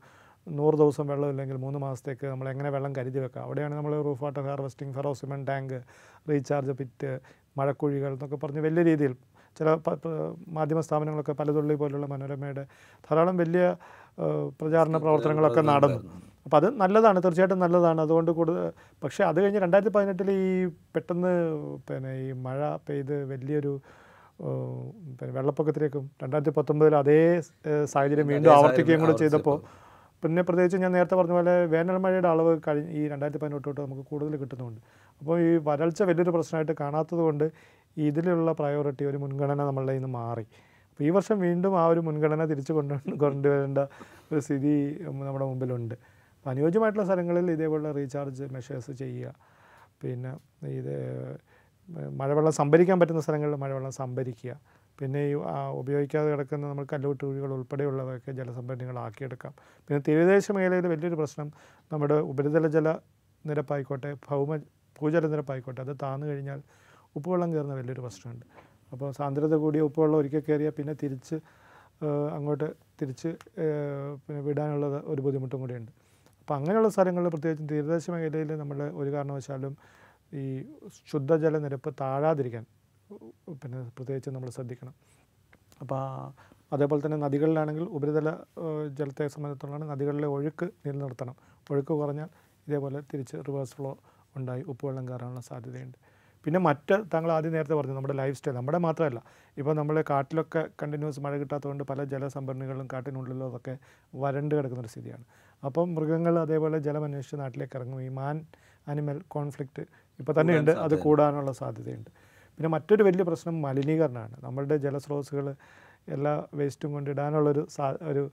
[0.46, 3.42] നൂറ് ദിവസം വെള്ളമില്ലെങ്കിൽ മൂന്ന് മാസത്തേക്ക് നമ്മൾ എങ്ങനെ വെള്ളം കരുതി വെക്കാം?
[3.46, 5.76] അവിടെയാണ് നമ്മൾ roof water harvesting ferrocement tank
[6.30, 7.10] recharge pit
[7.58, 9.14] മഴക്കുഴികൾ എന്നൊക്കെ പറഞ്ഞ് വലിയ രീതിയിൽ
[9.56, 9.68] ചില
[10.58, 12.64] മാധ്യമ സ്ഥാപനങ്ങളൊക്കെ പലതുള്ളി പോലുള്ള മനോരമയുടെ
[13.04, 13.64] ധാരാളം വലിയ
[14.60, 16.00] പ്രചാരണ പ്രവർത്തനങ്ങളൊക്കെ നടന്നു.
[16.46, 18.00] അപ്പോൾ അത് നല്ലതാണ് തീർച്ചയായിട്ടും നല്ലതാണ്.
[18.06, 18.64] അതുകൊണ്ട് കൂടുതൽ
[19.02, 20.52] പക്ഷേ അത് കഴിഞ്ഞ് രണ്ടായിരത്തി പതിനെട്ടിൽ ഈ
[20.94, 21.32] പെട്ടെന്ന്
[21.88, 23.74] പിന്നെ ഈ മഴ പെയ്ത് വലിയൊരു
[25.18, 27.20] പിന്നെ വെള്ളപ്പൊക്കത്തിലേക്കും രണ്ടായിരത്തി പത്തൊമ്പതിൽ അതേ
[27.92, 29.58] സാഹചര്യം വീണ്ടും ആവർത്തിക്കുകയും കൂടെ ചെയ്തപ്പോൾ
[30.22, 34.04] പിന്നെ പ്രത്യേകിച്ച് ഞാൻ നേരത്തെ പറഞ്ഞ പോലെ വേനൽ മഴയുടെ അളവ് കഴിഞ്ഞ് ഈ രണ്ടായിരത്തി പതിനെട്ട് തൊട്ട് നമുക്ക്
[34.10, 34.80] കൂടുതൽ കിട്ടുന്നുണ്ട്.
[35.20, 37.46] അപ്പോൾ ഈ വരൾച്ച വലിയൊരു പ്രശ്നമായിട്ട് കാണാത്തത് കൊണ്ട്
[38.08, 40.44] ഇതിലുള്ള പ്രയോറിറ്റി ഒരു മുൻഗണന നമ്മളുടെ ഇന്ന് നിന്ന് മാറി.
[40.92, 43.80] അപ്പോൾ ഈ വർഷം വീണ്ടും ആ ഒരു മുൻഗണന തിരിച്ചു കൊണ്ടു കൊണ്ടുവരേണ്ട
[44.32, 44.74] ഒരു സ്ഥിതി
[45.06, 45.94] നമ്മുടെ മുമ്പിലുണ്ട്.
[46.36, 49.34] അപ്പോൾ അനുയോജ്യമായിട്ടുള്ള സ്ഥലങ്ങളിൽ ഇതേപോലുള്ള റീചാർജ് മെഷേഴ്സ് ചെയ്യുക.
[50.02, 50.30] പിന്നെ
[50.78, 50.94] ഇത്
[52.20, 54.52] മഴവെള്ളം സംഭരിക്കാൻ പറ്റുന്ന സ്ഥലങ്ങളിൽ മഴവെള്ളം സംഭരിക്കുക.
[54.98, 55.34] പിന്നെ ഈ
[55.80, 59.52] ഉപയോഗിക്കാതെ കിടക്കുന്ന നമ്മൾ കല്ലുവിട്ട് കുഴികൾ ഉൾപ്പെടെയുള്ളവയൊക്കെ ജലസംഭരണികളാക്കിയെടുക്കാം.
[59.88, 61.48] പിന്നെ തീരദേശ മേഖലയിൽ വലിയൊരു പ്രശ്നം
[61.92, 62.88] നമ്മുടെ ഉപരിതല ജല
[63.44, 64.50] നിരപ്പായിക്കോട്ടെ ഭൗമ
[64.98, 66.60] ഭൂജല നിരപ്പായിക്കോട്ടെ അത് താന്നു കഴിഞ്ഞാൽ
[67.16, 68.44] ഉപ്പുവെള്ളം കയറുന്ന വലിയൊരു പ്രശ്നമുണ്ട്.
[68.92, 71.36] അപ്പോൾ സാന്ദ്രത കൂടിയ ഉപ്പുവെള്ളം ഒരിക്കൽ കയറിയാൽ പിന്നെ തിരിച്ച്
[72.36, 72.68] അങ്ങോട്ട്
[73.00, 73.30] തിരിച്ച്
[74.24, 75.90] പിന്നെ വിടാനുള്ളത് ഒരു ബുദ്ധിമുട്ടും കൂടിയുണ്ട്.
[76.42, 79.74] അപ്പോൾ അങ്ങനെയുള്ള സ്ഥലങ്ങളിൽ പ്രത്യേകിച്ചും തീരദേശ മേഖലയിൽ നമ്മൾ ഒരു കാരണവശാലും
[80.40, 80.44] ഈ
[81.10, 82.64] ശുദ്ധജല നിരപ്പ് താഴാതിരിക്കാൻ
[83.62, 84.94] പിന്നെ പ്രത്യേകിച്ച് നമ്മൾ ശ്രദ്ധിക്കണം.
[85.82, 86.00] അപ്പോൾ
[86.74, 88.28] അതേപോലെ തന്നെ നദികളിലാണെങ്കിൽ ഉപരിതല
[88.98, 91.36] ജലത്തെ സംബന്ധിച്ചിടത്തോളം നദികളിലെ ഒഴുക്ക് നിലനിർത്തണം.
[91.72, 92.30] ഒഴുക്ക് കുറഞ്ഞാൽ
[92.66, 93.92] ഇതേപോലെ തിരിച്ച് റിവേഴ്സ് ഫ്ലോ
[94.38, 95.98] ഉണ്ടായി ഉപ്പുവെള്ളം കയറാനുള്ള സാധ്യതയുണ്ട്.
[96.44, 99.22] പിന്നെ മറ്റ് താങ്കൾ ആദ്യം നേരത്തെ പറഞ്ഞു നമ്മുടെ ലൈഫ് സ്റ്റൈൽ നമ്മുടെ മാത്രമല്ല.
[99.58, 103.78] ഇപ്പോൾ നമ്മൾ കാട്ടിലൊക്കെ കണ്ടിന്യൂസ് മഴ കിട്ടാത്തതുകൊണ്ട് പല ജലസംഭരണികളും കാട്ടിനുള്ളിലും അതൊക്കെ
[104.14, 105.24] വരണ്ട് കിടക്കുന്ന ഒരു സ്ഥിതിയാണ്.
[105.64, 108.02] അപ്പം മൃഗങ്ങൾ അതേപോലെ ജലം അന്വേഷിച്ച് നാട്ടിലേക്ക് ഇറങ്ങും.
[108.02, 108.46] ഈ മാൻ
[108.88, 109.82] അനിമൽ കോൺഫ്ലിക്റ്റ്
[110.20, 112.10] ഇപ്പോൾ തന്നെ ഉണ്ട് അത് കൂടാനുള്ള സാധ്യതയുണ്ട്.
[112.56, 114.36] പിന്നെ മറ്റൊരു വലിയ പ്രശ്നം മലിനീകരണമാണ്.
[114.40, 115.54] നമ്മളുടെ ജലസ്രോതസ്സുകൾ
[116.08, 118.30] എല്ലാ വേസ്റ്റും കൊണ്ടിടാനുള്ളൊരു സാ ഒരു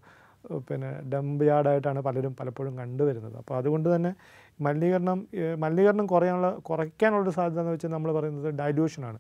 [0.68, 3.36] പിന്നെ ഡംപ് യാർഡായിട്ടാണ് പലരും പലപ്പോഴും കണ്ടുവരുന്നത്.
[3.42, 4.12] അപ്പോൾ അതുകൊണ്ട് തന്നെ
[4.66, 5.20] മലിനീകരണം
[5.64, 9.20] മലിനീകരണം കുറയാനുള്ള കുറയ്ക്കാനുള്ളൊരു സാധ്യത എന്ന് വെച്ചാൽ നമ്മൾ പറയുന്നത് ഡൈല്യൂഷനാണ്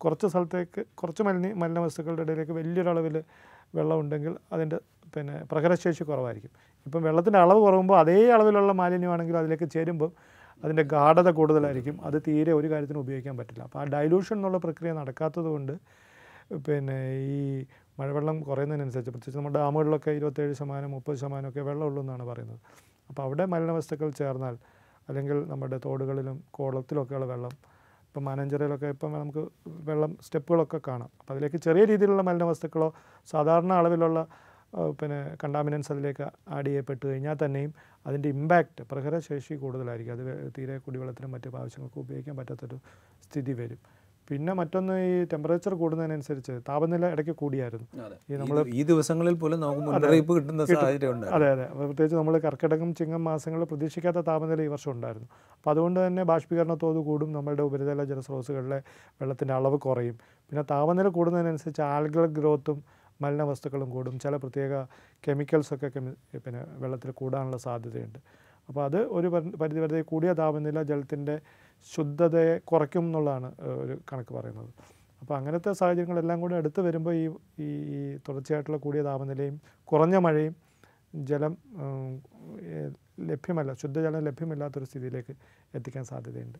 [0.00, 3.16] കുറച്ച് സ്ഥലത്തേക്ക് കുറച്ച് മലിന മലിന വസ്തുക്കളുടെ ഇടയിലേക്ക് വലിയൊരളവിൽ
[3.78, 4.78] വെള്ളം ഉണ്ടെങ്കിൽ അതിന്റെ
[5.14, 6.52] പിന്നെ പ്രകടശേഷി കുറവായിരിക്കും.
[6.86, 10.10] ഇപ്പം വെള്ളത്തിന്റെ അളവ് കുറവുമ്പോൾ അതേ അളവിലുള്ള മാലിന്യമാണെങ്കിൽ അതിലേക്ക് ചേരുമ്പോൾ
[10.62, 11.96] അതിന്റെ ഗാഠത കൂടുതലായിരിക്കും.
[12.08, 13.62] അത് തീരെ ഒരു കാര്യത്തിനും ഉപയോഗിക്കാൻ പറ്റില്ല.
[13.68, 15.74] അപ്പോൾ ആ ഡൈലൂഷൻ എന്നുള്ള പ്രക്രിയ നടക്കാത്തത് കൊണ്ട്
[16.66, 16.98] പിന്നെ
[17.36, 17.40] ഈ
[17.98, 22.60] മഴവെള്ളം കുറയുന്നതിനനുസരിച്ച് പ്രത്യേകിച്ച് നമ്മുടെ ഡാമുകളിലൊക്കെ ഇരുപത്തേഴ് ശതമാനം മുപ്പത് ശതമാനമൊക്കെ വെള്ളമുള്ളൂ എന്നാണ് പറയുന്നത്.
[23.10, 24.54] അപ്പോൾ അവിടെ മലിനവസ്തുക്കൾ ചേർന്നാൽ
[25.08, 27.54] അല്ലെങ്കിൽ നമ്മുടെ തോടുകളിലും കോളത്തിലൊക്കെയുള്ള വെള്ളം
[28.06, 29.42] ഇപ്പം മാനഞ്ചിറയിലൊക്കെ ഇപ്പം നമുക്ക്
[29.88, 31.10] വെള്ളം സ്റ്റെപ്പുകളൊക്കെ കാണാം.
[31.20, 32.88] അപ്പോൾ അതിലേക്ക് ചെറിയ രീതിയിലുള്ള മലിനവസ്തുക്കളോ
[33.32, 34.20] സാധാരണ അളവിലുള്ള
[35.00, 37.72] പിന്നെ കണ്ടാമിനൻസ് അതിലേക്ക് ആഡ് ചെയ്യപ്പെട്ട് കഴിഞ്ഞാൽ തന്നെയും
[38.06, 40.12] അതിന്റെ ഇമ്പാക്റ്റ് പ്രഹരശേഷി കൂടുതലായിരിക്കും.
[40.16, 42.78] അത് തീരെ കുടിവെള്ളത്തിനും മറ്റു ആവശ്യങ്ങൾക്കും ഉപയോഗിക്കാൻ പറ്റാത്തൊരു
[43.26, 43.80] സ്ഥിതി വരും.
[44.28, 47.86] പിന്നെ മറ്റൊന്ന് ഈ ടെമ്പറേച്ചർ കൂടുന്നതിനനുസരിച്ച് താപനില ഇടയ്ക്ക് കൂടിയായിരുന്നു.
[48.30, 51.66] ഈ നമ്മൾ ഈ ദിവസങ്ങളിൽ പോലും നമുക്ക് മുന്നറിയിപ്പ് കിട്ടുന്ന സാഹചര്യം ഉണ്ട് അതെ അതെ.
[51.78, 55.28] പ്രത്യേകിച്ച് നമ്മൾ കർക്കിടകം ചിങ്ങം മാസങ്ങളിൽ പ്രതീക്ഷിക്കാത്ത താപനില ഈ വർഷം ഉണ്ടായിരുന്നു.
[55.56, 58.78] അപ്പോൾ അതുകൊണ്ട് തന്നെ ബാഷ്പീകരണ തോത് കൂടും നമ്മുടെ ഉപരിതല ജലസ്രോതസ്സുകളിലെ
[59.20, 60.16] വെള്ളത്തിന്റെ അളവ് കുറയും.
[60.50, 62.78] പിന്നെ താപനില കൂടുന്നതിനനുസരിച്ച് ആൽഗൽ ഗ്രോത്തും
[63.20, 64.14] മലിന വസ്തുക്കളും കൂടും.
[64.18, 64.72] ചില പ്രത്യേക
[65.24, 66.12] കെമിക്കൽസൊക്കെ കെമി
[66.46, 68.18] പിന്നെ വെള്ളത്തിൽ കൂടാനുള്ള സാധ്യതയുണ്ട്.
[68.68, 71.34] അപ്പോൾ അത് ഒരു പരിധി പരിധി വരെ കൂടിയ താപനില ജലത്തിന്റെ
[71.90, 73.48] ശുദ്ധതയെ കുറയ്ക്കും എന്നുള്ളതാണ്
[73.82, 74.70] ഒരു കണക്ക് പറയുന്നത്.
[75.22, 77.24] അപ്പോൾ അങ്ങനത്തെ സാഹചര്യങ്ങളെല്ലാം കൂടി അടുത്ത് വരുമ്പോൾ ഈ
[77.64, 79.56] ഈ തുടർച്ചയായിട്ടുള്ള കൂടിയ താപനിലയും
[79.88, 80.54] കുറഞ്ഞ മഴയും
[81.30, 81.54] ജലം
[83.30, 85.34] ലഭ്യമല്ല ശുദ്ധജലം ലഭ്യമില്ലാത്തൊരു സ്ഥിതിയിലേക്ക്
[85.74, 86.58] എത്തിക്കാൻ സാധ്യതയുണ്ട്.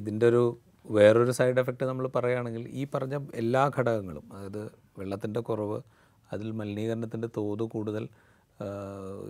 [0.00, 0.42] ഇതിന്റെ ഒരു
[0.96, 4.62] വേറൊരു സൈഡ് എഫക്റ്റ് നമ്മൾ പറയുകയാണെങ്കിൽ ഈ പറഞ്ഞ എല്ലാ ഘടകങ്ങളും അതായത്
[4.98, 5.78] വെള്ളത്തിന്റെ കുറവ്
[6.32, 8.08] അതിൽ മലിനീകരണത്തിന്റെ തോത് കൂടുതൽ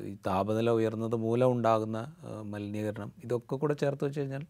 [0.08, 1.98] ഈ താപനില ഉയർന്നത് മൂലം ഉണ്ടാകുന്ന
[2.42, 4.44] മലിനീകരണം ഇതൊക്കെ കൂടെ ചേർത്ത് വെച്ച് കഴിഞ്ഞാൽ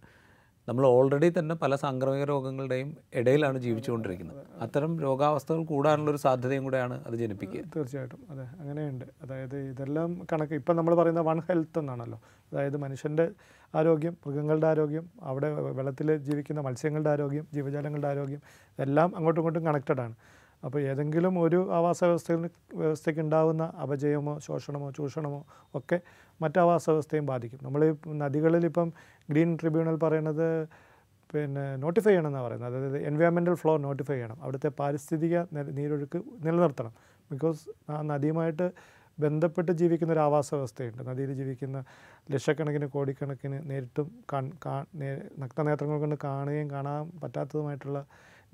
[0.69, 4.43] നമ്മൾ ഓൾറെഡി തന്നെ പല സാംക്രമിക രോഗങ്ങളുടെയും ഇടയിലാണ് ജീവിച്ചുകൊണ്ടിരിക്കുന്നത്.
[4.61, 7.63] അത്തരം രോഗാവസ്ഥകൾ കൂടാനുള്ളൊരു സാധ്യതയും കൂടെയാണ് അത് ജനിപ്പിക്കുക.
[7.77, 8.21] തീർച്ചയായിട്ടും.
[8.31, 9.05] അതെ അങ്ങനെയുണ്ട്.
[9.23, 12.19] അതായത് ഇതെല്ലാം കണക്ക് ഇപ്പം നമ്മൾ പറയുന്ന വൺ ഹെൽത്ത് എന്നാണല്ലോ.
[12.53, 13.27] അതായത് മനുഷ്യന്റെ
[13.75, 18.41] ആരോഗ്യം മൃഗങ്ങളുടെ ആരോഗ്യം അവിടെ വെള്ളത്തിൽ ജീവിക്കുന്ന മത്സ്യങ്ങളുടെ ആരോഗ്യം ജീവജാലങ്ങളുടെ ആരോഗ്യം
[18.79, 20.15] എല്ലാം അങ്ങോട്ടും ഇങ്ങോട്ടും കണക്റ്റഡ് ആണ്
[20.63, 22.39] അപ്പോൾ ഏതെങ്കിലും ഒരു ആവാസ വ്യവസ്ഥയിൽ
[22.81, 25.41] വ്യവസ്ഥയ്ക്ക് ഉണ്ടാകുന്ന അപജയമോ ശോഷണമോ ചൂഷണമോ
[25.75, 25.99] ഒക്കെ
[26.43, 27.61] മറ്റാവാസ വ്യവസ്ഥയും ബാധിക്കും.
[27.67, 27.83] നമ്മൾ
[28.23, 28.89] നദികളിൽ ഇപ്പം
[29.31, 30.47] ഗ്രീൻ ട്രിബ്യൂണൽ പറയുന്നത്
[31.35, 32.71] പിന്നെ നോട്ടിഫൈ ചെയ്യണം എന്നാണ് പറയുന്നത്.
[32.71, 34.39] അതായത് എൻവയോൺമെന്റൽ ഫ്ലോ നോട്ടിഫൈ ചെയ്യണം.
[34.43, 35.37] അവിടുത്തെ പാരിസ്ഥിതിക
[35.79, 36.95] നീരൊഴുക്ക് നിലനിർത്തണം.
[37.31, 38.67] ബിക്കോസ് ആ നദിയുമായിട്ട്
[39.19, 41.03] ബന്ധപ്പെട്ട് ജീവിക്കുന്ന ഒരു ആവാസ വ്യവസ്ഥയുണ്ട്.
[41.09, 41.79] നദിയിൽ ജീവിക്കുന്ന
[42.33, 44.75] ലക്ഷക്കണക്കിന് കോടിക്കണക്കിന് നേരിട്ടും കാ
[45.43, 48.01] നഗ്നനേത്രങ്ങൾ കൊണ്ട് കാണുകയും കാണാൻ പറ്റാത്തതുമായിട്ടുള്ള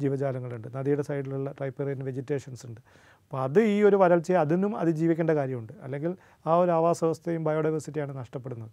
[0.01, 0.69] ജീവജാലങ്ങളുണ്ട്.
[0.77, 2.81] നദിയുടെ സൈഡിലുള്ള ടൈപ്പേറിയൻ വെജിറ്റേഷൻസ് ഉണ്ട്.
[2.81, 5.73] അപ്പോൾ അത് ഈ ഒരു വരൾച്ചയെ അതിനും അതിജീവിക്കേണ്ട കാര്യമുണ്ട്.
[5.83, 8.71] അല്ലെങ്കിൽ ആ ഒരു ആവാസ വ്യവസ്ഥയും ബയോഡൈവേഴ്സിറ്റിയാണ് നഷ്ടപ്പെടുന്നത്.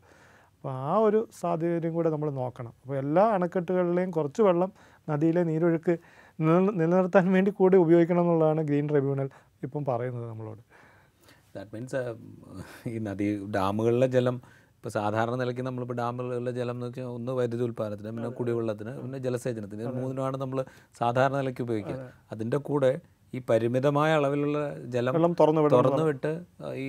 [0.56, 2.74] അപ്പോൾ ആ ഒരു സാഹചര്യം കൂടെ നമ്മൾ നോക്കണം.
[2.82, 4.72] അപ്പോൾ എല്ലാ അണക്കെട്ടുകളിലെയും കുറച്ച് വെള്ളം
[5.10, 5.98] നദിയിലെ നീരൊഴുക്ക്
[6.40, 9.30] നില- നിലനിർത്താൻ വേണ്ടി കൂടി ഉപയോഗിക്കണം എന്നുള്ളതാണ് ഗ്രീൻ ട്രിബ്യൂണൽ
[9.64, 10.60] ഇപ്പം പറയുന്നത് നമ്മളോട്.
[11.56, 12.16] ദാറ്റ് മീൻസ്
[12.90, 14.42] ഈ നദി ഡാമുകളിലെ ജലം
[14.86, 19.82] ഇപ്പോൾ സാധാരണ നിലയ്ക്ക് നമ്മളിപ്പോൾ ഡാമുകളിലെ ജലം എന്ന് വെച്ചാൽ ഒന്ന് വൈദ്യുതി ഉൽപ്പാദനത്തിന് പിന്നെ കുടിവെള്ളത്തിന് പിന്നെ ജലസേചനത്തിന്
[19.86, 20.60] ഇത് മൂന്നിനുമാണ് നമ്മൾ
[21.00, 21.96] സാധാരണ നിലയ്ക്ക് ഉപയോഗിക്കുക.
[22.34, 22.92] അതിന്റെ കൂടെ
[23.34, 24.60] ഈ പരിമിതമായ അളവിലുള്ള
[24.96, 26.32] ജലം തുറന്നു തുറന്നു വിട്ട്
[26.84, 26.88] ഈ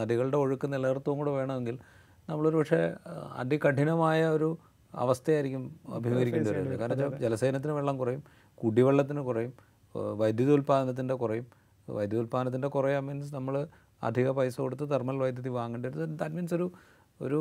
[0.00, 1.78] നദികളുടെ ഒഴുക്ക് നിലനിർത്തും കൂടെ വേണമെങ്കിൽ
[2.28, 2.82] നമ്മളൊരു പക്ഷേ
[3.42, 4.50] അതികഠിനമായ ഒരു
[4.94, 5.64] അവസ്ഥയായിരിക്കും
[5.96, 8.22] അഭിമുഖീകരിക്കേണ്ടി വരുന്നത് കാരണം ജലസേചനത്തിന് ജലസേനത്തിന് വെള്ളം കുറയും
[8.58, 9.54] കുടിവെള്ളത്തിന് കുറയും
[10.22, 11.46] വൈദ്യുതി ഉൽപ്പാദനത്തിന്റെ കുറയും.
[11.88, 13.54] വൈദ്യുതി ഉൽപ്പാദനത്തിന്റെ കുറയാൻ മീൻസ് നമ്മൾ
[14.02, 16.16] അധിക പൈസ കൊടുത്ത് തെർമൽ വൈദ്യുതി വാങ്ങേണ്ടി വരും.
[16.20, 16.66] ദാറ്റ് മീൻസ് ഒരു
[17.26, 17.40] ഒരു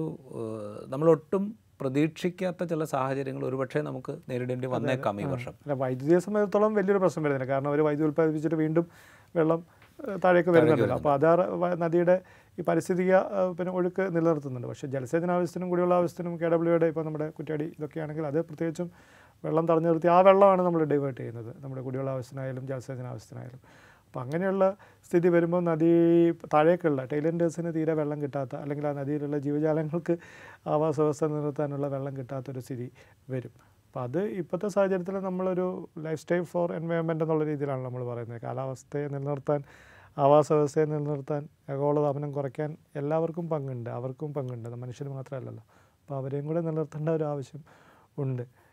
[0.94, 1.44] നമ്മൾ നമ്മളൊട്ടും
[1.82, 5.54] പ്രതീക്ഷിക്കാത്ത ചില സാഹചര്യങ്ങൾ ഒരുപക്ഷെ നമുക്ക് നേരിടേണ്ടി വന്നേക്കാം ഈ വർഷം.
[5.64, 7.48] അല്ല വൈദ്യുതിയെ സംബന്ധിച്ചിടത്തോളം വലിയൊരു പ്രശ്നം വരുന്നില്ല.
[7.52, 8.86] കാരണം അവർ വൈദ്യുതി ഉൽപ്പാദിപ്പിച്ചിട്ട് വീണ്ടും
[9.38, 9.60] വെള്ളം
[10.24, 10.94] താഴേക്ക് വരുന്നുണ്ട്.
[10.98, 11.28] അപ്പോൾ അത്
[11.84, 12.16] നദിയുടെ
[12.60, 13.20] ഈ പരിസ്ഥിതിക
[13.58, 14.68] പിന്നെ ഒഴുക്ക് നിലനിർത്തുന്നുണ്ട്.
[14.72, 18.90] പക്ഷേ ജലസേചന ആവശ്യത്തിനും കുടിവെള്ള ആവശ്യത്തിനും കെ ഡബ്ല്യുയുടെ ഇപ്പോൾ നമ്മുടെ കുറ്റ്യാടി ഇതൊക്കെയാണെങ്കിൽ അത് പ്രത്യേകിച്ചും
[19.46, 21.52] വെള്ളം തടഞ്ഞു നിർത്തി ആ വെള്ളമാണ് നമ്മൾ ഡൈവേർട്ട് ചെയ്യുന്നത്.
[21.64, 23.62] നമ്മുടെ കുടിവെള്ള ആവശ്യത്തിനായാലും ജലസേചന ആവശ്യത്തിനായാലും
[24.08, 25.90] അപ്പോൾ അങ്ങനെയുള്ള സ്ഥിതി വരുമ്പോൾ നദി
[26.32, 30.18] താഴേക്കുള്ള ടൈലൻഡേഴ്സിന് തീരെ വെള്ളം കിട്ടാത്ത അല്ലെങ്കിൽ ആ നദിയിലുള്ള ജീവജാലങ്ങൾക്ക്
[30.68, 32.92] ആവാസ വ്യവസ്ഥ നിലനിർത്താനുള്ള വെള്ളം കിട്ടാത്തൊരു സ്ഥിതി
[33.30, 33.52] വരും.
[33.88, 38.42] അപ്പോൾ അത് ഇപ്പോഴത്തെ സാഹചര്യത്തിൽ നമ്മളൊരു ലൈഫ് സ്റ്റൈൽ ഫോർ എൻവയോൺമെന്റ് എന്നുള്ള രീതിയിലാണ് നമ്മൾ പറയുന്നത്.
[38.42, 39.64] കാലാവസ്ഥയെ നിലനിർത്താൻ
[40.18, 43.90] ആവാസ വ്യവസ്ഥയെ നിലനിർത്താൻ ആഗോളതാപനം കുറയ്ക്കാൻ എല്ലാവർക്കും പങ്കുണ്ട്.
[43.90, 44.70] അവർക്കും പങ്കുണ്ട്.
[44.70, 45.64] മനുഷ്യർ മാത്രമല്ലല്ലോ.
[46.02, 47.64] അപ്പോൾ അവരെയും കൂടെ നിലനിർത്തേണ്ട ഒരു ആവശ്യം
[48.18, 48.67] ഉണ്ട്.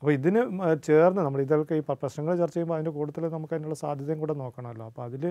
[0.00, 0.40] അപ്പോൾ ഇതിന്
[0.88, 4.84] ചേർന്ന് നമ്മൾ ഇതൊക്കെ ഈ പ്രശ്നങ്ങൾ ചർച്ച ചെയ്യുമ്പോൾ അതിന്റെ കൂടുതൽ നമുക്ക് അതിനുള്ള സാധ്യതയും കൂടെ നോക്കണമല്ലോ.
[4.90, 5.24] അപ്പോൾ അതിൽ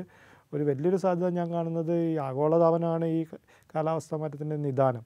[0.54, 5.04] ഒരു വലിയൊരു സാധ്യത ഞാൻ കാണുന്നത് ഈ ആഗോളതാപനമാണ് ഈ കാലാവസ്ഥ കാലാവസ്ഥാ മാറ്റത്തിന്റെ നിദാനം.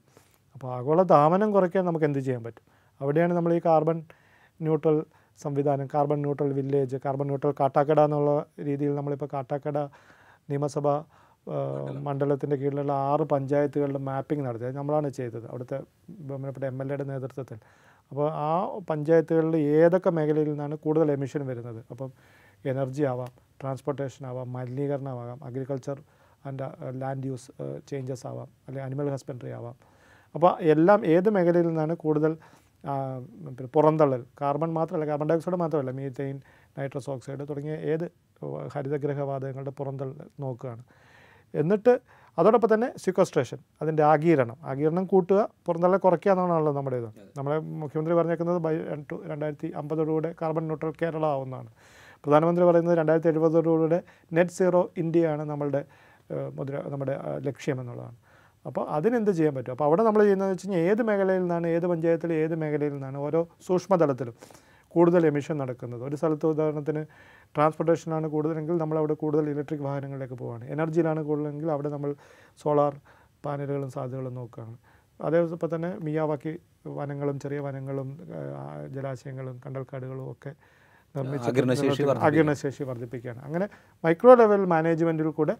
[0.54, 2.64] അപ്പോൾ ആഗോളതാപനം കുറയ്ക്കാൻ നമുക്ക് എന്ത് ചെയ്യാൻ പറ്റും?
[3.00, 3.98] അവിടെയാണ് നമ്മൾ ഈ കാർബൺ
[4.60, 4.98] ന്യൂട്രൽ
[5.44, 8.32] സംവിധാനം carbon neutral village carbon neutral Kattakkada എന്നുള്ള
[8.68, 9.78] രീതിയിൽ നമ്മളിപ്പോൾ കാട്ടാക്കട
[10.50, 10.86] നിയമസഭ
[12.06, 15.46] മണ്ഡലത്തിന്റെ കീഴിലുള്ള ആറ് പഞ്ചായത്തുകളുടെ മാപ്പിംഗ് നടത്തിയത് നമ്മളാണ് ചെയ്തത്.
[15.50, 15.78] അവിടുത്തെ
[16.28, 17.58] ബഹുമാനപ്പെട്ട എം എൽ എയുടെ നേതൃത്വത്തിൽ.
[18.10, 18.50] അപ്പോൾ ആ
[18.90, 21.80] പഞ്ചായത്തുകളിൽ ഏതൊക്കെ മേഖലയിൽ നിന്നാണ് കൂടുതൽ എമിഷൻ വരുന്നത്?
[21.92, 22.10] അപ്പം
[22.72, 25.98] എനർജി ആവാം ട്രാൻസ്പോർട്ടേഷൻ ആവാം മലിനീകരണമാകാം agriculture
[26.48, 26.66] and
[27.02, 27.48] land use
[27.90, 29.76] changes ആവാം അല്ലെങ്കിൽ അനിമൽ ഹസ്ബൻഡറി ആവാം.
[30.34, 32.32] അപ്പോൾ എല്ലാം ഏത് മേഖലയിൽ നിന്നാണ് കൂടുതൽ
[33.56, 34.22] പിന്നെ പുറന്തള്ളൽ?
[34.40, 36.36] കാർബൺ മാത്രമല്ല കാർബൺ ഡയോക്സൈഡ് മാത്രമല്ല മീത്തൈൻ
[36.78, 38.06] നൈട്രസ് ഓക്സൈഡ് തുടങ്ങിയ ഏത്
[38.74, 40.82] ഹരിതഗ്രഹവാതകങ്ങളുടെ പുറന്തള്ളൽ നോക്കുകയാണ്.
[41.54, 41.94] എന്നിട്ട്
[42.38, 44.56] അതോടൊപ്പം തന്നെ സിക്വസ്ട്രേഷൻ അതിന്റെ ആഗീരണം.
[44.70, 47.08] ആഗീരണം കൂട്ടുക പുറന്തള്ള കുറയ്ക്കുക എന്നാണല്ലോ നമ്മുടെ ഇത്.
[47.38, 48.74] നമ്മളെ മുഖ്യമന്ത്രി പറഞ്ഞേക്കുന്നത് ബൈ
[49.10, 51.70] ടു രണ്ടായിരത്തി അമ്പതോടുകൂടെ കാർബൺ ന്യൂട്രൽ കേരള ആവുന്നതാണ്.
[52.24, 53.98] പ്രധാനമന്ത്രി പറയുന്നത് രണ്ടായിരത്തി എഴുപതോടുകൂടെ
[54.36, 55.82] നെറ്റ് സീറോ ഇന്ത്യയാണ് നമ്മളുടെ
[56.58, 57.14] മുദ്ര നമ്മുടെ
[57.46, 58.16] ലക്ഷ്യം എന്നുള്ളതാണ്.
[58.68, 59.72] അപ്പോൾ അതിനെന്ത് ചെയ്യാൻ പറ്റും?
[59.74, 63.40] അപ്പോൾ അവിടെ നമ്മൾ ചെയ്യുന്നതെന്ന് വെച്ച് കഴിഞ്ഞാൽ ഏത് മേഖലയിൽ നിന്നാണ് ഏത് പഞ്ചായത്തിൽ ഏത് മേഖലയിൽ നിന്നാണ് ഓരോ
[63.68, 64.34] സൂക്ഷ്മതലത്തിലും
[64.94, 66.02] കൂടുതൽ എമിഷൻ നടക്കുന്നത്.
[66.08, 67.02] ഒരു സ്ഥലത്ത് ഉദാഹരണത്തിന്
[67.56, 72.12] ട്രാൻസ്പോർട്ടേഷനാണ് കൂടുതലെങ്കിൽ നമ്മൾ അവിടെ കൂടുതൽ ഇലക്ട്രിക് വാഹനങ്ങളിലേക്ക് പോവുകയാണ് എനർജിയിലാണ് കൂടുതലെങ്കിൽ അവിടെ നമ്മൾ
[72.62, 72.94] സോളാർ
[73.46, 74.76] പാനലുകളും സാധ്യതകളും നോക്കുകയാണ്.
[75.26, 76.52] അതേപോലെ തന്നെ മിയാവാക്കി
[76.98, 78.08] വനങ്ങളും ചെറിയ വനങ്ങളും
[78.94, 80.52] ജലാശയങ്ങളും കണ്ടൽക്കാടുകളും ഒക്കെ
[81.14, 81.48] നിർമ്മിച്ച്
[82.26, 83.40] ആഗിരണശേഷി വർദ്ധിപ്പിക്കുകയാണ്.
[83.48, 83.66] അങ്ങനെ
[84.04, 85.54] മൈക്രോ ലെവൽ മാനേജ്മെന്റിൽ കൂടെ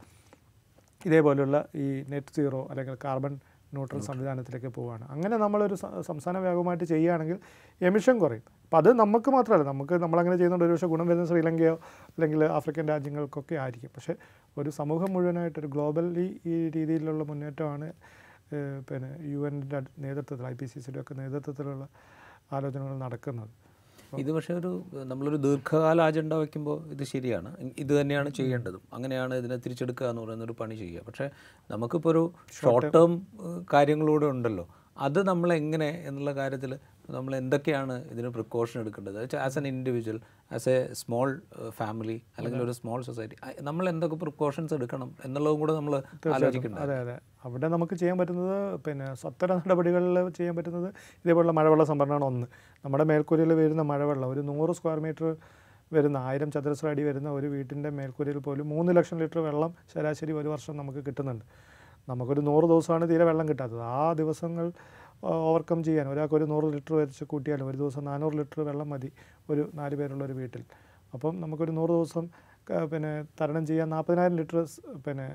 [1.08, 3.32] ഇതേപോലുള്ള ഈ നെറ്റ് സീറോ അല്ലെങ്കിൽ കാർബൺ
[3.74, 5.76] ന്യൂട്രൽ സംവിധാനത്തിലേക്ക് പോവുകയാണ് അങ്ങനെ നമ്മളൊരു
[6.08, 7.38] സംസ്ഥാന വ്യാപകമായിട്ട് ചെയ്യുകയാണെങ്കിൽ
[7.88, 8.44] എമിഷൻ കുറയും.
[8.64, 11.74] അപ്പം അത് നമുക്ക് മാത്രമല്ല നമുക്ക് നമ്മളങ്ങനെ ചെയ്യുന്നുണ്ട് ഒരു പക്ഷേ ഗുണം വരുന്ന ശ്രീലങ്കയോ
[12.14, 13.92] അല്ലെങ്കിൽ ആഫ്രിക്കൻ രാജ്യങ്ങൾക്കൊക്കെ ആയിരിക്കും.
[13.96, 14.14] പക്ഷേ
[14.60, 17.88] ഒരു സമൂഹം മുഴുവനായിട്ടൊരു ഗ്ലോബലി ഈ രീതിയിലുള്ള മുന്നേറ്റമാണ്
[18.88, 21.84] പിന്നെ യു എന്റെ നേതൃത്വത്തിൽ ഐ പി സി സിയുടെ ഒക്കെ നേതൃത്വത്തിലുള്ള
[22.56, 23.52] ആലോചനകൾ നടക്കുന്നത്.
[24.18, 27.56] ഇത് പക്ഷേ ഒരു നമ്മളൊരു ദീർഘകാല അജണ്ട വയ്ക്കുമ്പോൾ ഇത് ശരിയാണ്.
[27.78, 28.82] ഇത് തന്നെയാണ് ചെയ്യേണ്ടതും.
[28.92, 31.02] അങ്ങനെയാണ് ഇതിനെ തിരിച്ചെടുക്കുക എന്ന് പറയുന്ന ഒരു പണി ചെയ്യുക.
[31.02, 31.30] പക്ഷേ
[31.70, 33.26] നമുക്കിപ്പോൾ ഒരു ഷോർട്ട് ടേം
[33.72, 34.68] കാര്യങ്ങളൂടെ ഉണ്ടല്ലോ.
[34.96, 36.72] അത് നമ്മൾ എങ്ങനെ എന്നുള്ള കാര്യത്തിൽ
[37.08, 39.16] നമ്മൾ എന്തൊക്കെയാണ് ഇതിന് പ്രിക്കോഷൻ എടുക്കേണ്ടത്?
[39.44, 40.18] As an individual
[40.50, 41.28] as a small
[41.78, 43.36] family അല്ലെങ്കിൽ ഒരു സ്മോൾ സൊസൈറ്റി
[43.68, 45.94] നമ്മൾ എന്തൊക്കെ പ്രിക്കോഷൻസ് എടുക്കണം എന്നുള്ളതും കൂടെ നമ്മൾ
[46.36, 47.16] ആലോചിക്കണം അതെ അതെ.
[47.46, 48.54] അവിടെ നമുക്ക് ചെയ്യാൻ പറ്റുന്നത്
[48.86, 50.88] പിന്നെ സ്വത്തര നടപടികളിൽ ചെയ്യാൻ പറ്റുന്നത്
[51.24, 52.46] ഇതേപോലുള്ള മഴവെള്ള സംഭരണമാണ് ഒന്ന്.
[52.84, 55.26] നമ്മുടെ മേൽക്കൂരയിൽ വരുന്ന മഴവെള്ളം ഒരു നൂറ് സ്ക്വയർ മീറ്റർ
[55.92, 60.48] വരുന്ന ആയിരം ചതുരശ്ര അടി വരുന്ന ഒരു വീട്ടിന്റെ മേൽക്കൂരയിൽ പോലും മൂന്ന് ലക്ഷം ലിറ്റർ വെള്ളം ശരാശരി ഒരു
[60.52, 61.44] വർഷം നമുക്ക് കിട്ടുന്നുണ്ട്.
[62.12, 63.82] നമുക്കൊരു നൂറ് ദിവസമാണ് തീരെ വെള്ളം കിട്ടാത്തത്.
[63.96, 64.66] ആ ദിവസങ്ങൾ
[65.48, 69.10] ഓവർകം ചെയ്യാൻ ഒരാൾക്ക് ഒരു നൂറ് ലിറ്റർ വെച്ച് കൂട്ടിയാലും ഒരു ദിവസം നാനൂറ് ലിറ്റർ വെള്ളം മതി
[69.50, 70.62] ഒരു നാല് പേരുള്ള ഒരു വീട്ടിൽ.
[71.16, 72.24] അപ്പം നമുക്കൊരു നൂറ് ദിവസം
[72.92, 74.58] പിന്നെ തരണം ചെയ്യാൻ നാൽപ്പതിനായിരം ലിറ്റർ
[75.06, 75.26] പിന്നെ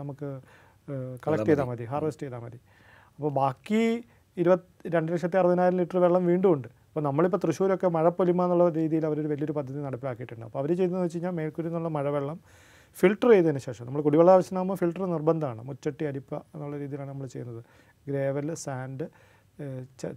[0.00, 0.28] നമുക്ക്
[1.24, 2.58] കളക്ട് ചെയ്താൽ മതി ഹാർവെസ്റ്റ് ചെയ്താൽ മതി.
[3.16, 3.82] അപ്പോൾ ബാക്കി
[4.42, 6.68] ഇരുപത്തി രണ്ട് ലക്ഷത്തി അറുപതിനായിരം ലിറ്റർ വെള്ളം വീണ്ടും ഉണ്ട്.
[6.88, 10.44] അപ്പോൾ നമ്മളിപ്പോൾ തൃശ്ശൂരൊക്കെ മഴ പൊലിമ എന്നുള്ള രീതിയിൽ അവരൊരു വലിയൊരു പദ്ധതി നടപ്പിലാക്കിയിട്ടുണ്ട്.
[10.48, 12.38] അപ്പോൾ അവർ ചെയ്തതെന്ന് വെച്ച് കഴിഞ്ഞാൽ മേൽക്കൂരിൽ നിന്നുള്ള മഴവെള്ളം
[13.00, 15.62] ഫിൽട്ടർ ചെയ്തതിന് ശേഷം നമ്മൾ കുടിവെള്ള ആവശ്യമാകുമ്പോൾ ഫിൽട്ടർ നിർബന്ധമാണ്.
[15.62, 17.64] മുച്ചട്ടി അരിപ്പ എന്നുള്ള രീതിയിലാണ് നമ്മൾ ചെയ്യുന്നത്.
[18.08, 19.06] Gravel sand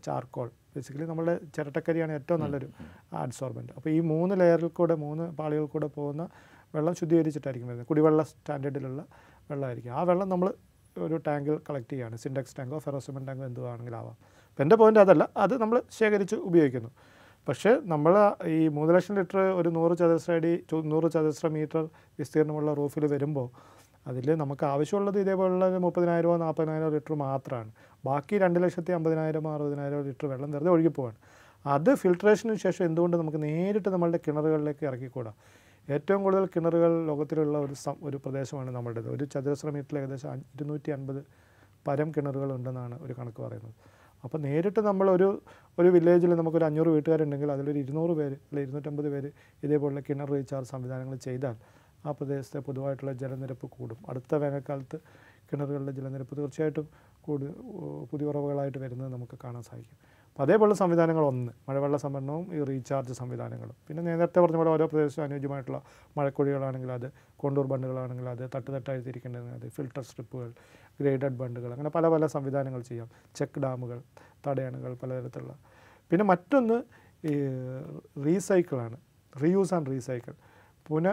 [0.06, 0.52] charcoal.
[0.76, 2.68] ബേസിക്കലി നമ്മുടെ ചിരട്ടക്കരിയാണ് ഏറ്റവും നല്ലൊരു
[3.13, 6.24] അഡ്സോർബന്റ് അപ്പോൾ ഈ മൂന്ന് ലെയറിൽ കൂടെ മൂന്ന് പാളികൾ കൂടെ പോകുന്ന
[6.76, 7.88] വെള്ളം ശുദ്ധീകരിച്ചിട്ടായിരിക്കും വരുന്നത്.
[7.88, 9.06] കുടിവെള്ള സ്റ്റാൻഡേർഡിലുള്ള
[9.52, 9.94] വെള്ളമായിരിക്കും.
[9.94, 10.54] ആ വെള്ളം നമ്മൾ
[10.98, 12.16] ഒരു ടാങ്കിൽ കളക്ട് ചെയ്യുകയാണ്.
[12.18, 14.18] സിൻഡെക്സ് ടാങ്കോ ഫെറോസിമെന്റ് ടാങ്കോ എന്തുവാണെങ്കിലും ആവാം.
[14.50, 15.30] അപ്പോൾ എന്റെ പോയിന്റ് അതല്ല.
[15.38, 16.90] അത് നമ്മൾ ശേഖരിച്ച് ഉപയോഗിക്കുന്നു.
[17.48, 18.14] പക്ഷേ നമ്മൾ
[18.56, 20.52] ഈ മൂന്ന് ലക്ഷം ലിറ്റർ ഒരു നൂറ് ചതുരശ്ര അടി
[20.92, 21.84] നൂറ് ചതുരശ്ര മീറ്റർ
[22.20, 23.48] വിസ്തീർണമുള്ള റൂഫിൽ വരുമ്പോൾ
[24.10, 27.70] അതിൽ നമുക്ക് ആവശ്യമുള്ളത് ഇതേപോലുള്ള മുപ്പതിനായിരമോ നാൽപ്പതിനായിരമോ ലിറ്റർ മാത്രമാണ്.
[28.04, 31.18] ബാക്കി രണ്ട് ലക്ഷത്തി അമ്പതിനായിരമോ അറുപതിനായിരമോ ലിറ്റർ വെള്ളം വെറുതെ ഒഴുകിപ്പോവാണ്.
[31.66, 35.36] അത് ഫിൽട്രേഷന് ശേഷം എന്തുകൊണ്ട് നമുക്ക് നേരിട്ട് നമ്മളുടെ കിണറുകളിലേക്ക് ഇറക്കിക്കൂടാം
[35.88, 37.76] ഏറ്റവും കൂടുതൽ കിണറുകൾ ലോകത്തിലുള്ള ഒരു
[38.10, 41.22] ഒരു പ്രദേശമാണ് നമ്മുടേത് ഒരു ചതുരശ്ര മീറ്ററിൽ ഏകദേശം ഇരുന്നൂറ്റി അൻപത്
[41.88, 43.76] പരം കിണറുകൾ ഉണ്ടെന്നാണ് ഒരു കണക്ക് പറയുന്നത്.
[44.28, 44.80] അപ്പോൾ നേരിട്ട്
[45.18, 45.30] ഒരു
[45.78, 49.30] ഒരു വില്ലേജിൽ നമുക്കൊരു അഞ്ഞൂറ് വീട്ടുകാരുണ്ടെങ്കിൽ അതിലൊരു ഇരുന്നൂറ് പേര് അല്ലെങ്കിൽ ഇരുന്നൂറ്റമ്പത് പേര്
[49.66, 51.56] ഇതേപോലുള്ള കിണർ റീചാർജ് സംവിധാനങ്ങൾ ചെയ്താൽ
[52.08, 54.00] ആ പ്രദേശത്തെ പൊതുവായിട്ടുള്ള ജലനിരപ്പ് കൂടും.
[54.10, 54.98] അടുത്ത വേനൽക്കാലത്ത്
[55.50, 56.88] കിണറുകളുടെ ജലനിരപ്പ് തീർച്ചയായിട്ടും
[57.26, 57.48] കൂടു
[58.12, 59.98] പുതിയ ഉറവുകളായിട്ട് വരുന്നത് നമുക്ക് കാണാൻ സാധിക്കും.
[60.38, 63.76] അപ്പോൾ അതേപോലുള്ള സംവിധാനങ്ങൾ ഒന്ന് മഴവെള്ള സംഭരണവും ഈ റീചാർജ് സംവിധാനങ്ങളും.
[63.88, 65.80] പിന്നെ നേരത്തെ പറഞ്ഞ പോലെ ഓരോ പ്രദേശവും അനുയോജ്യമായിട്ടുള്ള
[66.17, 67.08] മഴക്കുഴികളാണെങ്കിൽ അത്
[67.41, 70.50] കോണ്ടൂർ ബണ്ടുകളാണെങ്കിൽ അത് തട്ട് തിരിക്കേണ്ടത് അത് ഫിൽട്ടർ സ്ട്രിപ്പുകൾ
[71.02, 73.10] ഗ്രേഡഡ് ബണ്ടുകൾ അങ്ങനെ പല പല സംവിധാനങ്ങൾ ചെയ്യാം.
[73.39, 73.97] ചെക്ക് ഡാമുകൾ
[74.47, 75.56] തടയണകൾ പലതരത്തിലുള്ള.
[76.12, 76.78] പിന്നെ മറ്റൊന്ന്
[77.32, 77.36] ഈ
[78.28, 78.97] റീസൈക്കിളാണ്.
[79.43, 80.36] Reuse and recycle.
[80.89, 81.08] പുന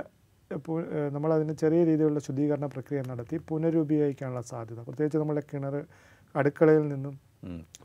[1.17, 4.81] നമ്മളതിന് ചെറിയ രീതിയിലുള്ള ശുദ്ധീകരണ പ്രക്രിയ നടത്തി പുനരുപയോഗിക്കാനുള്ള സാധ്യത.
[4.89, 5.75] പ്രത്യേകിച്ച് നമ്മുടെ കിണർ
[6.35, 7.15] അടുക്കളയിൽ നിന്നും.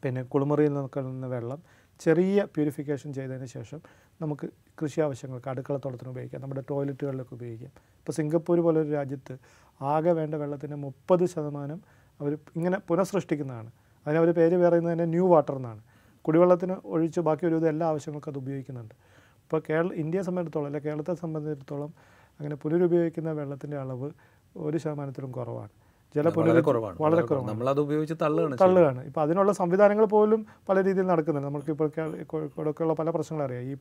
[0.04, 1.62] പിന്നെ കുളിമുറിയിൽ നിന്ന് വെള്ളം
[2.00, 3.82] ചെറിയ പ്യൂരിഫിക്കേഷൻ ചെയ്തതിന് ശേഷം
[4.22, 4.50] നമുക്ക്
[4.82, 6.42] കൃഷി ആവശ്യങ്ങൾക്ക് അടുക്കളത്തോളത്തിന് ഉപയോഗിക്കാം.
[6.42, 7.72] നമ്മുടെ ടോയ്ലറ്റുകളിലൊക്കെ ഉപയോഗിക്കാം.
[8.00, 9.38] ഇപ്പോൾ സിംഗപ്പൂർ പോലൊരു രാജ്യത്ത്
[9.82, 11.82] ആകെ വേണ്ട വെള്ളത്തിന്റെ മുപ്പത് ശതമാനം
[12.20, 13.72] അവർ ഇങ്ങനെ പുനഃസൃഷ്ടിക്കുന്നതാണ്.
[14.08, 15.82] അതിനവർ പേര് പറയുന്നത് തന്നെ ന്യൂ വാട്ടർ എന്നാണ്.
[16.22, 18.96] കുടിവെള്ളത്തിന് ഒഴിച്ച് ബാക്കി ഒരു എല്ലാ ആവശ്യങ്ങൾക്കും അത് ഉപയോഗിക്കുന്നുണ്ട്.
[19.44, 21.94] ഇപ്പോൾ കേരള ഇന്ത്യയെ സംബന്ധിച്ചിടത്തോളം അല്ലെ കേരളത്തെ സംബന്ധിച്ചിടത്തോളം
[22.40, 24.12] അങ്ങനെ പുനരുപയോഗിക്കുന്ന വെള്ളത്തിന്റെ അളവ്
[24.56, 25.70] ഒരു ശതമാനത്തിലും കുറവാണ്.
[26.16, 26.98] ജല വളരെ കുറവാണ്.
[27.02, 28.58] വളരെ നമ്മളത് ഉപയോഗിച്ച് തള്ളുകയാണ്.
[28.62, 29.06] തള്ളുകയാണ്.
[29.06, 31.50] ഇപ്പോൾ അതിനുള്ള സംവിധാനങ്ങൾ പോലും പല രീതിയിൽ നടക്കുന്നുണ്ട്.
[31.50, 31.90] നമുക്ക് ഇപ്പോൾ
[32.26, 33.64] കോഴിക്കോടൊക്കെയുള്ള പല പ്രശ്നങ്ങൾ അറിയാം.
[33.64, 33.76] ഈ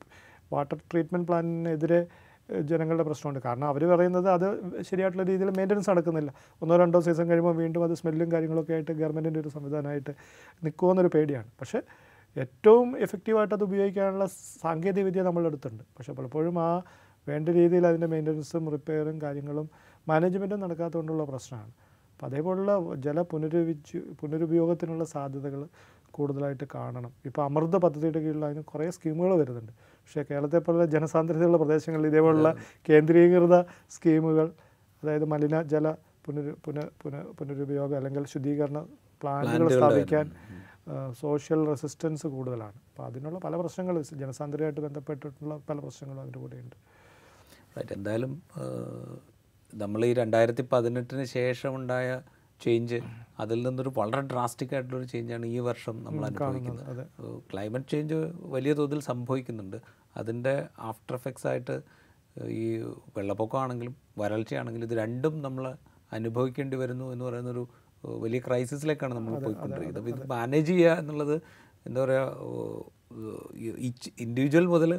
[0.52, 2.06] വാട്ടർ ട്രീറ്റ്മെന്റ് പ്ലാന്റിനെതിരെ
[2.60, 3.40] ജനങ്ങളുടെ പ്രശ്നമുണ്ട്.
[3.44, 4.46] കാരണം അവർ പറയുന്നത് അത്
[4.82, 6.32] ശരിയായിട്ടുള്ള രീതിയിൽ മെയിന്റനൻസ് നടക്കുന്നില്ല.
[6.62, 10.10] ഒന്നോ രണ്ടോ സീസൺ കഴിയുമ്പോൾ വീണ്ടും അത് സ്മെല്ലും കാര്യങ്ങളൊക്കെ ആയിട്ട് ഗവൺമെന്റിന്റെ ഒരു സംവിധാനമായിട്ട്
[10.64, 11.48] നിൽക്കുമെന്നൊരു പേടിയാണ്.
[11.60, 11.82] പക്ഷേ
[12.36, 14.26] ഏറ്റവും എഫക്റ്റീവായിട്ട് അത് ഉപയോഗിക്കാനുള്ള
[14.62, 15.82] സാങ്കേതിക വിദ്യ നമ്മളുടെ അടുത്തുണ്ട്.
[15.98, 16.82] പക്ഷേ പലപ്പോഴും ആ
[17.28, 19.70] വേണ്ട രീതിയിൽ അതിന്റെ മെയിന്റനൻസും റിപ്പയറും കാര്യങ്ങളും
[20.08, 21.72] മാനേജ്മെന്റും നടക്കാത്തതുകൊണ്ടുള്ള പ്രശ്നമാണ്.
[22.18, 22.72] അപ്പം അതേപോലുള്ള
[23.04, 25.60] ജല പുനരുപയോഗിച്ച് പുനരുപയോഗത്തിനുള്ള സാധ്യതകൾ
[26.16, 27.12] കൂടുതലായിട്ട് കാണണം.
[27.28, 29.72] ഇപ്പോൾ അമൃത പദ്ധതിയുടെ കീഴിൽ അതിന് കുറേ സ്കീമുകൾ വരുന്നുണ്ട്.
[29.98, 32.50] പക്ഷേ കേരളത്തെ പോലുള്ള ജനസാന്ദ്രതയുള്ള പ്രദേശങ്ങളിൽ ഇതേപോലുള്ള
[32.88, 33.56] കേന്ദ്രീകൃത
[33.96, 34.46] സ്കീമുകൾ
[35.02, 35.86] അതായത് മലിന ജല
[36.26, 38.78] പുനരു പുന പുന പുനരുപയോഗം അല്ലെങ്കിൽ ശുദ്ധീകരണ
[39.22, 40.26] പ്ലാന്റുകൾ സ്ഥാപിക്കാൻ
[41.22, 42.78] സോഷ്യൽ റെസിസ്റ്റൻസ് കൂടുതലാണ്.
[42.90, 46.76] അപ്പോൾ അതിനുള്ള പല പ്രശ്നങ്ങൾ ജനസാന്ദ്രതയായിട്ട് ബന്ധപ്പെട്ടിട്ടുള്ള പല പ്രശ്നങ്ങളും അതിന്റെ കൂടെയുണ്ട്.
[47.96, 48.32] എന്തായാലും
[49.72, 52.08] നമ്മൾ ഈ രണ്ടായിരത്തി പതിനെട്ടിന് ശേഷം ഉണ്ടായ
[52.60, 52.98] ചേഞ്ച്
[53.42, 57.02] അതിൽ നിന്നൊരു വളരെ ഡ്രാസ്റ്റിക് ആയിട്ടുള്ളൊരു ചേഞ്ചാണ് ഈ വർഷം നമ്മൾ അനുഭവിക്കുന്നത്.
[57.50, 58.16] ക്ലൈമറ്റ് ചേഞ്ച്
[58.54, 59.78] വലിയ തോതിൽ സംഭവിക്കുന്നുണ്ട്.
[60.20, 60.54] അതിന്റെ
[60.90, 61.76] ആഫ്റ്റർ എഫക്ട്സ് ആയിട്ട്
[62.62, 62.64] ഈ
[63.16, 65.64] വെള്ളപ്പൊക്കമാണെങ്കിലും വരൾച്ചയാണെങ്കിലും ഇത് രണ്ടും നമ്മൾ
[66.18, 67.64] അനുഭവിക്കേണ്ടി വരുന്നു എന്ന് പറയുന്നൊരു
[68.24, 70.02] വലിയ ക്രൈസിസിലേക്കാണ് നമ്മൾ പോയിക്കൊണ്ടിരിക്കുന്നത്.
[70.02, 71.36] അപ്പോൾ ഇത് മാനേജ് ചെയ്യുക എന്നുള്ളത്
[71.88, 72.26] എന്താ പറയുക
[74.24, 74.92] ഇൻഡിവിജ്വൽ മുതൽ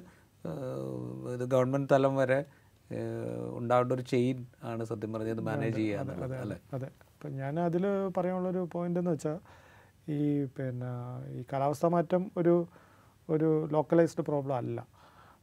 [1.36, 2.39] ഇത് ഗവൺമെന്റ് തലം വരെ
[3.58, 6.58] ഉണ്ടാവേണ്ട ഒരു ചെയിൻ ആണ് സത്യം പറഞ്ഞത് മാനേജ് ചെയ്യാൻ അല്ലേ?
[6.73, 6.86] അതെ.
[6.86, 7.84] അപ്പം ഞാൻ അതിൽ
[8.17, 9.39] പറയാനുള്ളൊരു പോയിന്റ് എന്ന് വെച്ചാൽ
[10.12, 10.91] ഈ പിന്നെ
[11.30, 12.67] ഈ കാലാവസ്ഥാ മാറ്റം ഒരു
[13.30, 14.80] ഒരു ലോക്കലൈസ്ഡ് പ്രോബ്ലം അല്ല.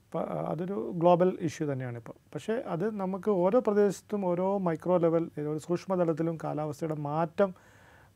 [0.05, 5.59] അപ്പം അതൊരു ഗ്ലോബൽ ഇഷ്യൂ തന്നെയാണ് ഇപ്പോൾ പക്ഷേ അത് നമുക്ക് ഓരോ പ്രദേശത്തും ഓരോ മൈക്രോ ലെവൽ ഒരു
[5.59, 7.55] സൂക്ഷ്മതലത്തിലും കാലാവസ്ഥയുടെ മാറ്റം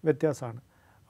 [0.05, 0.61] വ്യത്യാസമാണ്.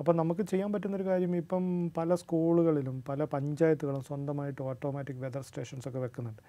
[0.01, 5.99] അപ്പം നമുക്ക് ചെയ്യാൻ പറ്റുന്നൊരു കാര്യം ഇപ്പം പല സ്കൂളുകളിലും പല പഞ്ചായത്തുകളും സ്വന്തമായിട്ട് ഓട്ടോമാറ്റിക് വെതർ സ്റ്റേഷൻസ് ഒക്കെ
[5.99, 6.43] വെക്കുന്നുണ്ട്.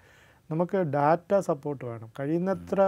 [0.50, 2.08] നമുക്ക് ഡാറ്റ സപ്പോർട്ട് വേണം.
[2.18, 2.80] കഴിയുന്നത്ര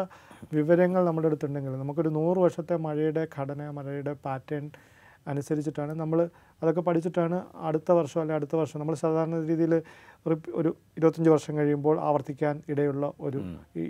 [0.56, 4.64] വിവരങ്ങൾ നമ്മുടെ അടുത്തുണ്ടെങ്കിൽ നമുക്കൊരു നൂറ് വർഷത്തെ മഴയുടെ ഘടന മഴയുടെ പാറ്റേൺ
[5.32, 6.18] അനുസരിച്ചിട്ടാണ് നമ്മൾ
[6.62, 7.36] അതൊക്കെ പഠിച്ചിട്ടാണ്
[7.68, 9.72] അടുത്ത വർഷം അല്ലെങ്കിൽ അടുത്ത വർഷം നമ്മൾ സാധാരണ രീതിയിൽ
[10.26, 13.40] ഒരു ഇരുപത്തഞ്ച് വർഷം കഴിയുമ്പോൾ ആവർത്തിക്കാൻ ഇടയുള്ള ഒരു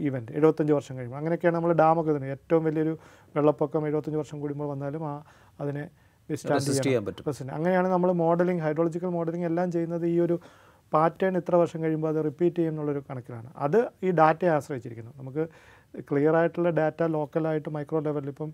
[0.08, 1.18] ഇവന്റ് എഴുപത്തഞ്ച് വർഷം കഴിയുമ്പോൾ.
[1.20, 2.94] അങ്ങനെയൊക്കെയാണ് നമ്മൾ ഡാമൊക്കെ തന്നെ ഏറ്റവും വലിയൊരു
[3.36, 5.14] വെള്ളപ്പൊക്കം എഴുപത്തഞ്ച് വർഷം കൂടുമ്പോൾ വന്നാലും ആ
[5.62, 5.84] അതിനെ
[6.28, 7.50] വിസ്റ്റാൻഡ് ചെയ്യാൻ പറ്റും.
[7.58, 10.36] അങ്ങനെയാണ് നമ്മൾ മോഡലിംഗ് ഹൈഡ്രോളജിക്കൽ മോഡലിംഗ് എല്ലാം ചെയ്യുന്നത് ഈ ഒരു
[10.94, 13.48] പാറ്റേൺ ഇത്ര വർഷം കഴിയുമ്പോൾ അത് റിപ്പീറ്റ് ചെയ്യും എന്നുള്ളൊരു കണക്കിലാണ്.
[13.56, 15.12] അത് ഈ ഡാറ്റയെ ആശ്രയിച്ചിരിക്കുന്നു.
[15.20, 15.44] നമുക്ക്
[16.10, 18.50] ക്ലിയർ ആയിട്ടുള്ള ഡാറ്റ ലോക്കലായിട്ട് മൈക്രോ ലെവലിൽ ഇപ്പം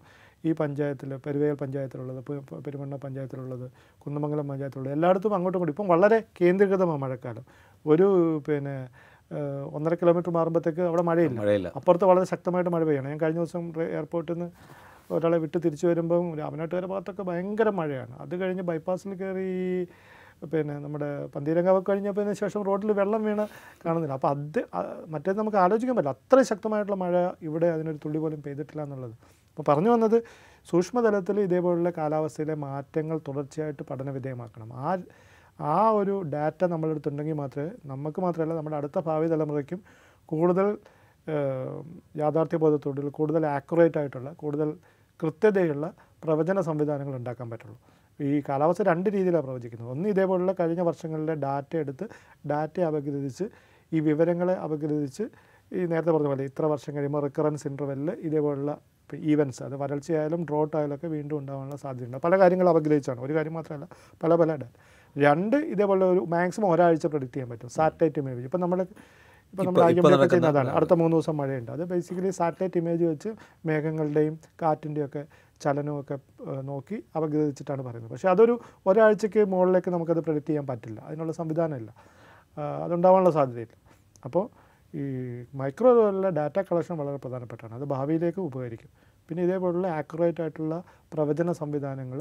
[0.48, 2.20] ഈ പഞ്ചായത്തിൽ പെരുവേൽ പഞ്ചായത്തിലുള്ളത്
[2.66, 3.64] പെരുമണ്ണ പഞ്ചായത്തിലുള്ളത്
[4.02, 7.44] കുന്നമംഗലം പഞ്ചായത്തിലുള്ളത് എല്ലായിടത്തും അങ്ങോട്ടും കൂടി ഇപ്പം വളരെ കേന്ദ്രീകൃതമാണ് മഴക്കാലം.
[7.86, 8.06] ഒരു
[8.46, 8.76] പിന്നെ
[9.76, 11.38] ഒന്നര കിലോമീറ്റർ മാറുമ്പോഴത്തേക്ക് അവിടെ മഴയില്ല.
[11.40, 11.68] മഴയില്ല.
[11.78, 13.08] അപ്പുറത്ത് വളരെ ശക്തമായിട്ട് മഴ പെയ്യണം.
[13.12, 13.64] ഞാൻ കഴിഞ്ഞ ദിവസം
[13.96, 14.48] എയർപോർട്ടിൽ നിന്ന്
[15.16, 18.14] ഒരാളെ വിട്ട് തിരിച്ചു വരുമ്പം രാമനാട്ടുകര ഭാഗത്തൊക്കെ ഭയങ്കര മഴയാണ്.
[18.24, 19.86] അത് കഴിഞ്ഞ് ബൈപ്പാസിൽ കയറി ഈ
[20.52, 23.44] പിന്നെ നമ്മുടെ പന്തീരങ്കാവ് കഴിഞ്ഞപ്പോൾ ശേഷം റോഡിൽ വെള്ളം വീണ്
[23.84, 24.14] കാണുന്നില്ല.
[24.18, 24.62] അപ്പോൾ അത് മറ്റേ
[25.14, 26.14] മറ്റേത് നമുക്ക് ആലോചിക്കാൻ പറ്റില്ല.
[26.18, 27.14] അത്ര ശക്തമായിട്ടുള്ള മഴ
[27.48, 29.14] ഇവിടെ അതിനൊരു തുള്ളി പോലും പെയ്തിട്ടില്ല എന്നുള്ളത്.
[29.50, 30.18] അപ്പോൾ പറഞ്ഞു വന്നത്
[30.70, 34.90] സൂക്ഷ്മതലത്തിൽ ഇതേപോലുള്ള കാലാവസ്ഥയിലെ മാറ്റങ്ങൾ തുടർച്ചയായിട്ട് പഠന വിധേയമാക്കണം ആ
[35.74, 39.80] ആ ഒരു ഡാറ്റ നമ്മളെടുത്തുണ്ടെങ്കിൽ മാത്രമേ നമുക്ക് മാത്രമല്ല നമ്മുടെ അടുത്ത ഭാവി തലമുറയ്ക്കും
[40.32, 40.66] കൂടുതൽ
[42.22, 44.68] യാഥാർത്ഥ്യബോധത്തോടുള്ള കൂടുതൽ ആക്യുറേറ്റ് ആയിട്ടുള്ള കൂടുതൽ
[45.20, 45.86] കൃത്യതയുള്ള
[46.24, 47.78] പ്രവചന സംവിധാനങ്ങൾ ഉണ്ടാക്കാൻ പറ്റുള്ളൂ.
[48.20, 49.90] ഈ കാലാവസ്ഥ രണ്ട് രീതിയിലാണ് പ്രവചിക്കുന്നത്.
[49.90, 52.06] ഒന്ന് ഇതേപോലുള്ള കഴിഞ്ഞ വർഷങ്ങളിലെ ഡാറ്റ എടുത്ത്
[52.50, 53.44] ഡാറ്റയെ അപഗ്രഥിച്ച്
[53.92, 55.24] ഈ വിവരങ്ങളെ അപഗ്രഥിച്ച്
[55.72, 58.78] ഈ നേരത്തെ പറഞ്ഞ പോലെ ഇത്ര വർഷം കഴിയുമ്പോൾ റിക്കറൻസ് ഇന്റർവെല്ലിൽ ഇതേപോലുള്ള
[59.14, 62.16] ഈവൻസ് അത് വരൾച്ചയായാലും ഡ്രോട്ട് ആയാലും ഒക്കെ വീണ്ടും ഉണ്ടാകാനുള്ള സാധ്യതയുണ്ട്.
[62.16, 63.20] പല കാര്യങ്ങൾ അപഗ്രഹിച്ചാണ്.
[63.20, 63.88] ഒരു കാര്യം മാത്രമല്ല
[64.22, 64.76] പല പല ഡാറ്റ
[65.18, 67.68] രണ്ട് ഇതേപോലെ ഒരു മാക്സിമം ഒരാഴ്ച പ്രഡിക്റ്റ് ചെയ്യാൻ പറ്റും.
[67.68, 68.80] സാറ്റലൈറ്റ് ഇമേജ് ഇപ്പം നമ്മൾ
[69.52, 69.80] ഇപ്പം നമ്മൾ
[70.26, 70.70] ചെയ്യുന്നതാണ്.
[70.70, 71.70] അടുത്ത മൂന്ന് ദിവസം മഴയുണ്ട്.
[71.70, 73.30] അത് ബേസിക്കലി സാറ്റലൈറ്റ് ഇമേജ് വെച്ച്
[73.66, 75.22] മേഘങ്ങളുടെയും കാറ്റിന്റെയും ഒക്കെ
[75.64, 76.16] ചലനമൊക്കെ
[76.70, 78.12] നോക്കി അപഗ്രഥിച്ചിട്ടാണ് പറയുന്നത്.
[78.12, 78.54] പക്ഷേ അതൊരു
[78.86, 81.00] ഒരാഴ്ചയ്ക്ക് മുകളിലേക്ക് നമുക്കത് പ്രെഡിക്റ്റ് ചെയ്യാൻ പറ്റില്ല.
[81.00, 81.90] അതിനുള്ള സംവിധാനമില്ല.
[82.84, 83.74] അതുണ്ടാവാനുള്ള സാധ്യതയില്ല.
[84.24, 84.44] അപ്പോൾ
[84.94, 85.02] ഈ
[85.60, 88.90] മൈക്രോ ലെവലിലെ ഡാറ്റ കളക്ഷൻ വളരെ പ്രധാനപ്പെട്ടാണ് അത് ഭാവിയിലേക്ക് ഉപകരിക്കും.
[89.28, 90.76] പിന്നെ ഇതേപോലുള്ള ആക്യുറേറ്റ് ആയിട്ടുള്ള
[91.12, 92.20] പ്രവചന സംവിധാനങ്ങൾ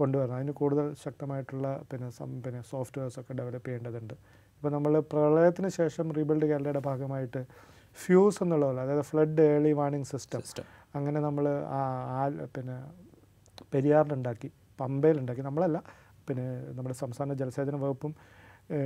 [0.00, 0.36] കൊണ്ടുവരണം.
[0.36, 4.14] അതിന് കൂടുതൽ ശക്തമായിട്ടുള്ള പിന്നെ സം പിന്നെ സോഫ്റ്റ്വെയർസ് ഒക്കെ ഡെവലപ്പ് ചെയ്യേണ്ടതുണ്ട്.
[4.56, 7.40] ഇപ്പോൾ നമ്മൾ പ്രളയത്തിന് ശേഷം റീബിൽഡ് കേരളയുടെ ഭാഗമായിട്ട്
[8.02, 10.42] ഫ്യൂസ് എന്നുള്ളതല്ല അതായത് ഫ്ലഡ് ഏർലി വാർണിംഗ് സിസ്റ്റം
[10.98, 11.44] അങ്ങനെ നമ്മൾ
[12.54, 12.76] പിന്നെ
[13.72, 14.48] പെരിയാറിലുണ്ടാക്കി
[14.80, 15.42] പമ്പയിലുണ്ടാക്കി.
[15.48, 15.78] നമ്മളല്ല
[16.28, 18.12] പിന്നെ നമ്മുടെ സംസ്ഥാന ജലസേചന വകുപ്പും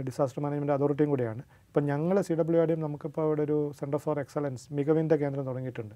[0.06, 1.42] ഡിസാസ്റ്റർ മാനേജ്മെന്റ് അതോറിറ്റിയും കൂടിയാണ്.
[1.68, 5.94] ഇപ്പം ഞങ്ങൾ സി ഡബ്ല്യു ആർഡിയും നമുക്കിപ്പോൾ അവിടെ ഒരു സെന്റർ ഫോർ എക്സലൻസ് മികവിന്റെ കേന്ദ്രം തുടങ്ങിയിട്ടുണ്ട്.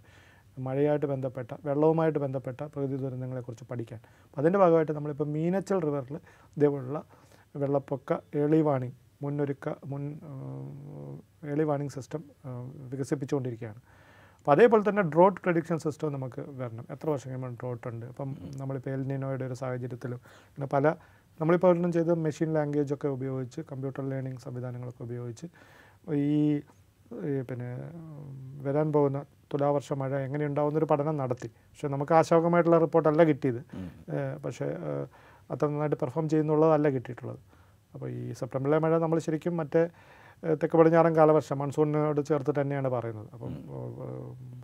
[0.67, 4.01] മഴയായിട്ട് ബന്ധപ്പെട്ട വെള്ളവുമായിട്ട് ബന്ധപ്പെട്ട പ്രകൃതി ദുരന്തങ്ങളെക്കുറിച്ച് പഠിക്കാൻ.
[4.25, 6.17] അപ്പം അതിന്റെ ഭാഗമായിട്ട് നമ്മളിപ്പോൾ മീനച്ചൽ റിവറിൽ
[6.57, 7.01] ഇതേപോലുള്ള
[7.63, 10.03] വെള്ളപ്പൊക്ക ഏളി വാണിംഗ് മുന്നൊരുക്ക മുൻ
[11.53, 12.23] ഏളി വാർണിംഗ് സിസ്റ്റം
[12.93, 13.81] വികസിപ്പിച്ചുകൊണ്ടിരിക്കുകയാണ്.
[14.39, 16.85] അപ്പോൾ അതേപോലെ തന്നെ ഡ്രോട്ട് പ്രഡിക്ഷൻ സിസ്റ്റം നമുക്ക് വരണം.
[16.95, 18.07] എത്ര വർഷം കഴിയുമ്പോൾ ഡ്രോട്ട് ഉണ്ട്?
[18.13, 18.31] അപ്പം
[18.61, 20.21] നമ്മളിപ്പോൾ എൽനിനോയുടെ ഒരു സാഹചര്യത്തിലും
[20.55, 20.95] പിന്നെ പല
[21.41, 25.47] നമ്മളിപ്പോൾ ഒരെണ്ണം ചെയ്ത മെഷീൻ ലാംഗ്വേജ് ഒക്കെ ഉപയോഗിച്ച് കമ്പ്യൂട്ടർ ലേണിംഗ് സംവിധാനങ്ങളൊക്കെ ഉപയോഗിച്ച്
[26.27, 26.35] ഈ
[27.49, 27.71] പിന്നെ
[28.67, 29.19] വരാൻ പോകുന്ന
[29.53, 31.49] തുലാവർഷ മഴ എങ്ങനെയുണ്ടാവുന്നൊരു പഠനം നടത്തി.
[31.71, 33.63] പക്ഷേ നമുക്ക് ആശാവകമായിട്ടുള്ള റിപ്പോർട്ടല്ല കിട്ടിയത്.
[34.45, 34.67] പക്ഷേ
[35.53, 37.41] അത്ര നന്നായിട്ട് പെർഫോം ചെയ്യുന്നുള്ളതല്ല കിട്ടിയിട്ടുള്ളത്.
[37.95, 39.83] അപ്പോൾ ഈ സെപ്റ്റംബറിലെ മഴ നമ്മൾ ശരിക്കും മറ്റേ
[40.61, 43.29] തെക്ക് പടിഞ്ഞാറൻ കാലവർഷം മൺസൂണിനോട് ചേർത്ത് തന്നെയാണ് പറയുന്നത്.
[43.35, 43.53] അപ്പം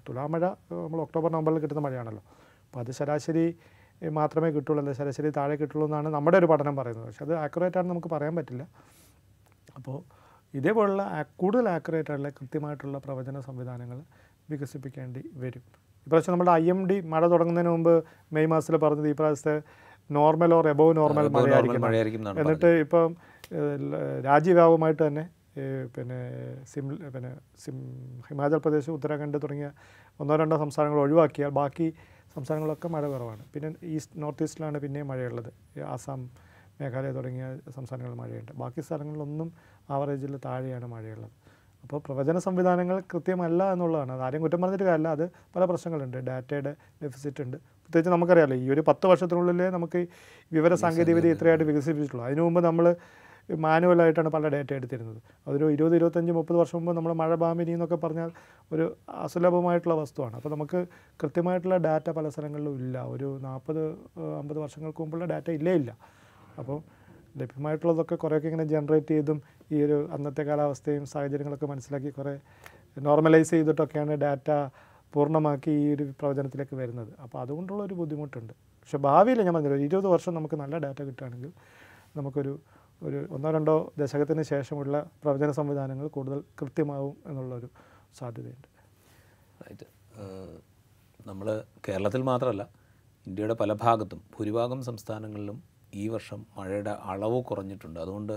[0.06, 0.44] തുലാമഴ
[0.84, 2.22] നമ്മൾ ഒക്ടോബർ നവംബറിൽ കിട്ടുന്ന മഴയാണല്ലോ.
[2.66, 3.44] അപ്പോൾ അത് ശരാശരി
[4.18, 4.78] മാത്രമേ കിട്ടുള്ളൂ.
[4.80, 7.06] അല്ലെങ്കിൽ ശരാശരി താഴെ കിട്ടുള്ളൂ എന്നാണ് നമ്മുടെ ഒരു പഠനം പറയുന്നത്.
[7.08, 8.64] പക്ഷേ അത് ആക്യുറേറ്റ് ആണെന്ന് നമുക്ക് പറയാൻ പറ്റില്ല.
[9.78, 9.96] അപ്പോൾ
[10.58, 11.02] ഇതേപോലുള്ള
[11.40, 13.98] കൂടുതൽ ആക്യുറേറ്റ് ആയിട്ടുള്ള കൃത്യമായിട്ടുള്ള പ്രവചന സംവിധാനങ്ങൾ
[14.50, 15.64] വികസിപ്പിക്കേണ്ടി വരും.
[16.06, 17.94] ഇപ്രാവശ്യം നമ്മുടെ ഐ എം ഡി മഴ തുടങ്ങുന്നതിന് മുമ്പ്
[18.34, 19.56] മെയ് മാസത്തിൽ പറഞ്ഞത് ഈ പ്രാവശ്യത്തെ
[20.10, 23.10] നോർമൽ ഓർ എബോവ് നോർമൽ മഴയായിരിക്കും എന്നിട്ട് ഇപ്പം
[24.28, 25.24] രാജ്യവ്യാപകമായിട്ട് തന്നെ
[25.94, 26.18] പിന്നെ
[26.72, 27.30] സിം പിന്നെ
[27.62, 27.76] സിം
[28.28, 29.68] ഹിമാചൽ പ്രദേശ് ഉത്തരാഖണ്ഡ് തുടങ്ങിയ
[30.20, 31.88] ഒന്നോ രണ്ടോ സംസ്ഥാനങ്ങൾ ഒഴിവാക്കിയാൽ ബാക്കി
[32.34, 33.42] സംസ്ഥാനങ്ങളൊക്കെ മഴ കുറവാണ്.
[33.52, 35.50] പിന്നെ ഈസ്റ്റ് നോർത്ത് ഈസ്റ്റിലാണ് പിന്നെയും മഴയുള്ളത്.
[35.94, 36.20] ആസാം
[36.80, 37.44] മേഘാലയ തുടങ്ങിയ
[37.76, 38.52] സംസ്ഥാനങ്ങളിൽ മഴയുണ്ട്.
[38.62, 39.48] ബാക്കി സ്ഥലങ്ങളിലൊന്നും
[39.94, 41.32] ആവറേജിൽ താഴെയാണ് മഴയുള്ളത്.
[41.84, 44.12] അപ്പോൾ പ്രവചന സംവിധാനങ്ങൾ കൃത്യമല്ല എന്നുള്ളതാണ്.
[44.12, 45.08] അത് ആരും കുറ്റം പറഞ്ഞിട്ട് കാര്യമില്ല.
[45.16, 45.24] അത്
[45.56, 46.18] പല പ്രശ്നങ്ങളുണ്ട്.
[46.28, 50.00] ഡാറ്റയുടെ ഡെഫിസിറ്റ് ഉണ്ട് പ്രത്യേകിച്ച് നമുക്കറിയാമല്ലോ ഈ ഒരു പത്ത് വർഷത്തിനുള്ളിൽ നമുക്ക്
[50.56, 52.24] വിവര സാങ്കേതികവിദ്യ ഇത്രയായിട്ട് വികസിപ്പിച്ചിട്ടുള്ളൂ.
[52.26, 52.86] അതിനു മുമ്പ് നമ്മൾ
[53.64, 55.20] മാനുവലായിട്ടാണ് പല ഡേറ്റ എടുത്തിരുന്നത്.
[55.46, 58.30] അതൊരു ഇരുപത് ഇരുപത്തഞ്ച് മുപ്പത് വർഷം മുമ്പ് നമ്മൾ മഴ ബാമിനി എന്നൊക്കെ പറഞ്ഞാൽ
[58.74, 58.84] ഒരു
[59.24, 60.34] അസുലഭമായിട്ടുള്ള വസ്തുവാണ്.
[60.38, 60.80] അപ്പോൾ നമുക്ക്
[61.22, 63.04] കൃത്യമായിട്ടുള്ള ഡാറ്റ പല സ്ഥലങ്ങളിലും ഇല്ല.
[63.14, 63.82] ഒരു നാൽപ്പത്
[64.40, 65.92] അമ്പത് വർഷങ്ങൾക്ക് മുമ്പുള്ള ഡാറ്റ ഇല്ലേ ഇല്ല.
[66.60, 66.78] അപ്പോൾ
[67.40, 69.40] ലഭ്യമായിട്ടുള്ളതൊക്കെ കുറേയൊക്കെ ഇങ്ങനെ ജനറേറ്റ് ചെയ്തും
[69.72, 72.34] ഈ ഒരു അന്നത്തെ കാലാവസ്ഥയും സാഹചര്യങ്ങളൊക്കെ മനസ്സിലാക്കി കുറേ
[73.08, 74.50] നോർമലൈസ് ചെയ്തിട്ടൊക്കെയാണ് ഡാറ്റ
[75.14, 77.12] പൂർണമാക്കി ഈ ഒരു പ്രവചനത്തിലേക്ക് വരുന്നത്.
[77.20, 78.52] അപ്പോൾ അതുകൊണ്ടുള്ള ഒരു ബുദ്ധിമുട്ടുണ്ട്.
[78.80, 81.52] പക്ഷേ ഭാവിയിൽ ഞാൻ പറഞ്ഞില്ല ഇരുപത് വർഷം നമുക്ക് നല്ല ഡാറ്റ കിട്ടുകയാണെങ്കിൽ
[82.16, 82.52] നമുക്കൊരു
[83.02, 87.68] ഒരു ഒന്നോ രണ്ടോ ദശകത്തിന് ശേഷമുള്ള പ്രവചന സംവിധാനങ്ങൾ കൂടുതൽ കൃത്യമാവും എന്നുള്ളൊരു
[88.18, 88.68] സാധ്യതയുണ്ട്.
[89.62, 89.86] റൈറ്റ്
[91.26, 92.68] നമ്മൾ കേരളത്തിൽ മാത്രമല്ല
[93.26, 95.62] ഇന്ത്യയുടെ പല ഭാഗത്തും ഭൂരിഭാഗം സംസ്ഥാനങ്ങളിലും
[95.94, 98.00] ഈ വർഷം മഴയുടെ അളവ് കുറഞ്ഞിട്ടുണ്ട്.
[98.00, 98.34] അതുകൊണ്ട്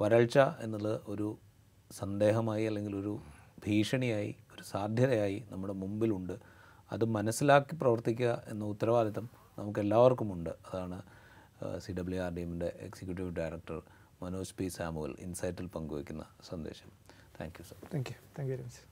[0.00, 1.28] വരൾച്ച എന്നുള്ളത് ഒരു
[1.90, 3.12] സന്ദേഹമായി അല്ലെങ്കിൽ ഒരു
[3.66, 6.32] ഭീഷണിയായി ഒരു സാധ്യതയായി നമ്മുടെ മുമ്പിലുണ്ട്.
[6.92, 11.02] അത് മനസ്സിലാക്കി പ്രവർത്തിക്കുക എന്ന ഉത്തരവാദിത്തം നമുക്ക് എല്ലാവർക്കുമുണ്ട് അതാണ്
[11.78, 13.82] സി ഡബ്ല്യു ആർ ഡി എമ്മിന്റെ executive director
[14.22, 16.90] Manoj P Samuel ഇൻസൈറ്റിൽ പങ്കുവയ്ക്കുന്ന സന്ദേശം.
[17.40, 17.76] Thank you sir.
[17.94, 18.14] Thank you.
[18.38, 18.87] Thank you very much.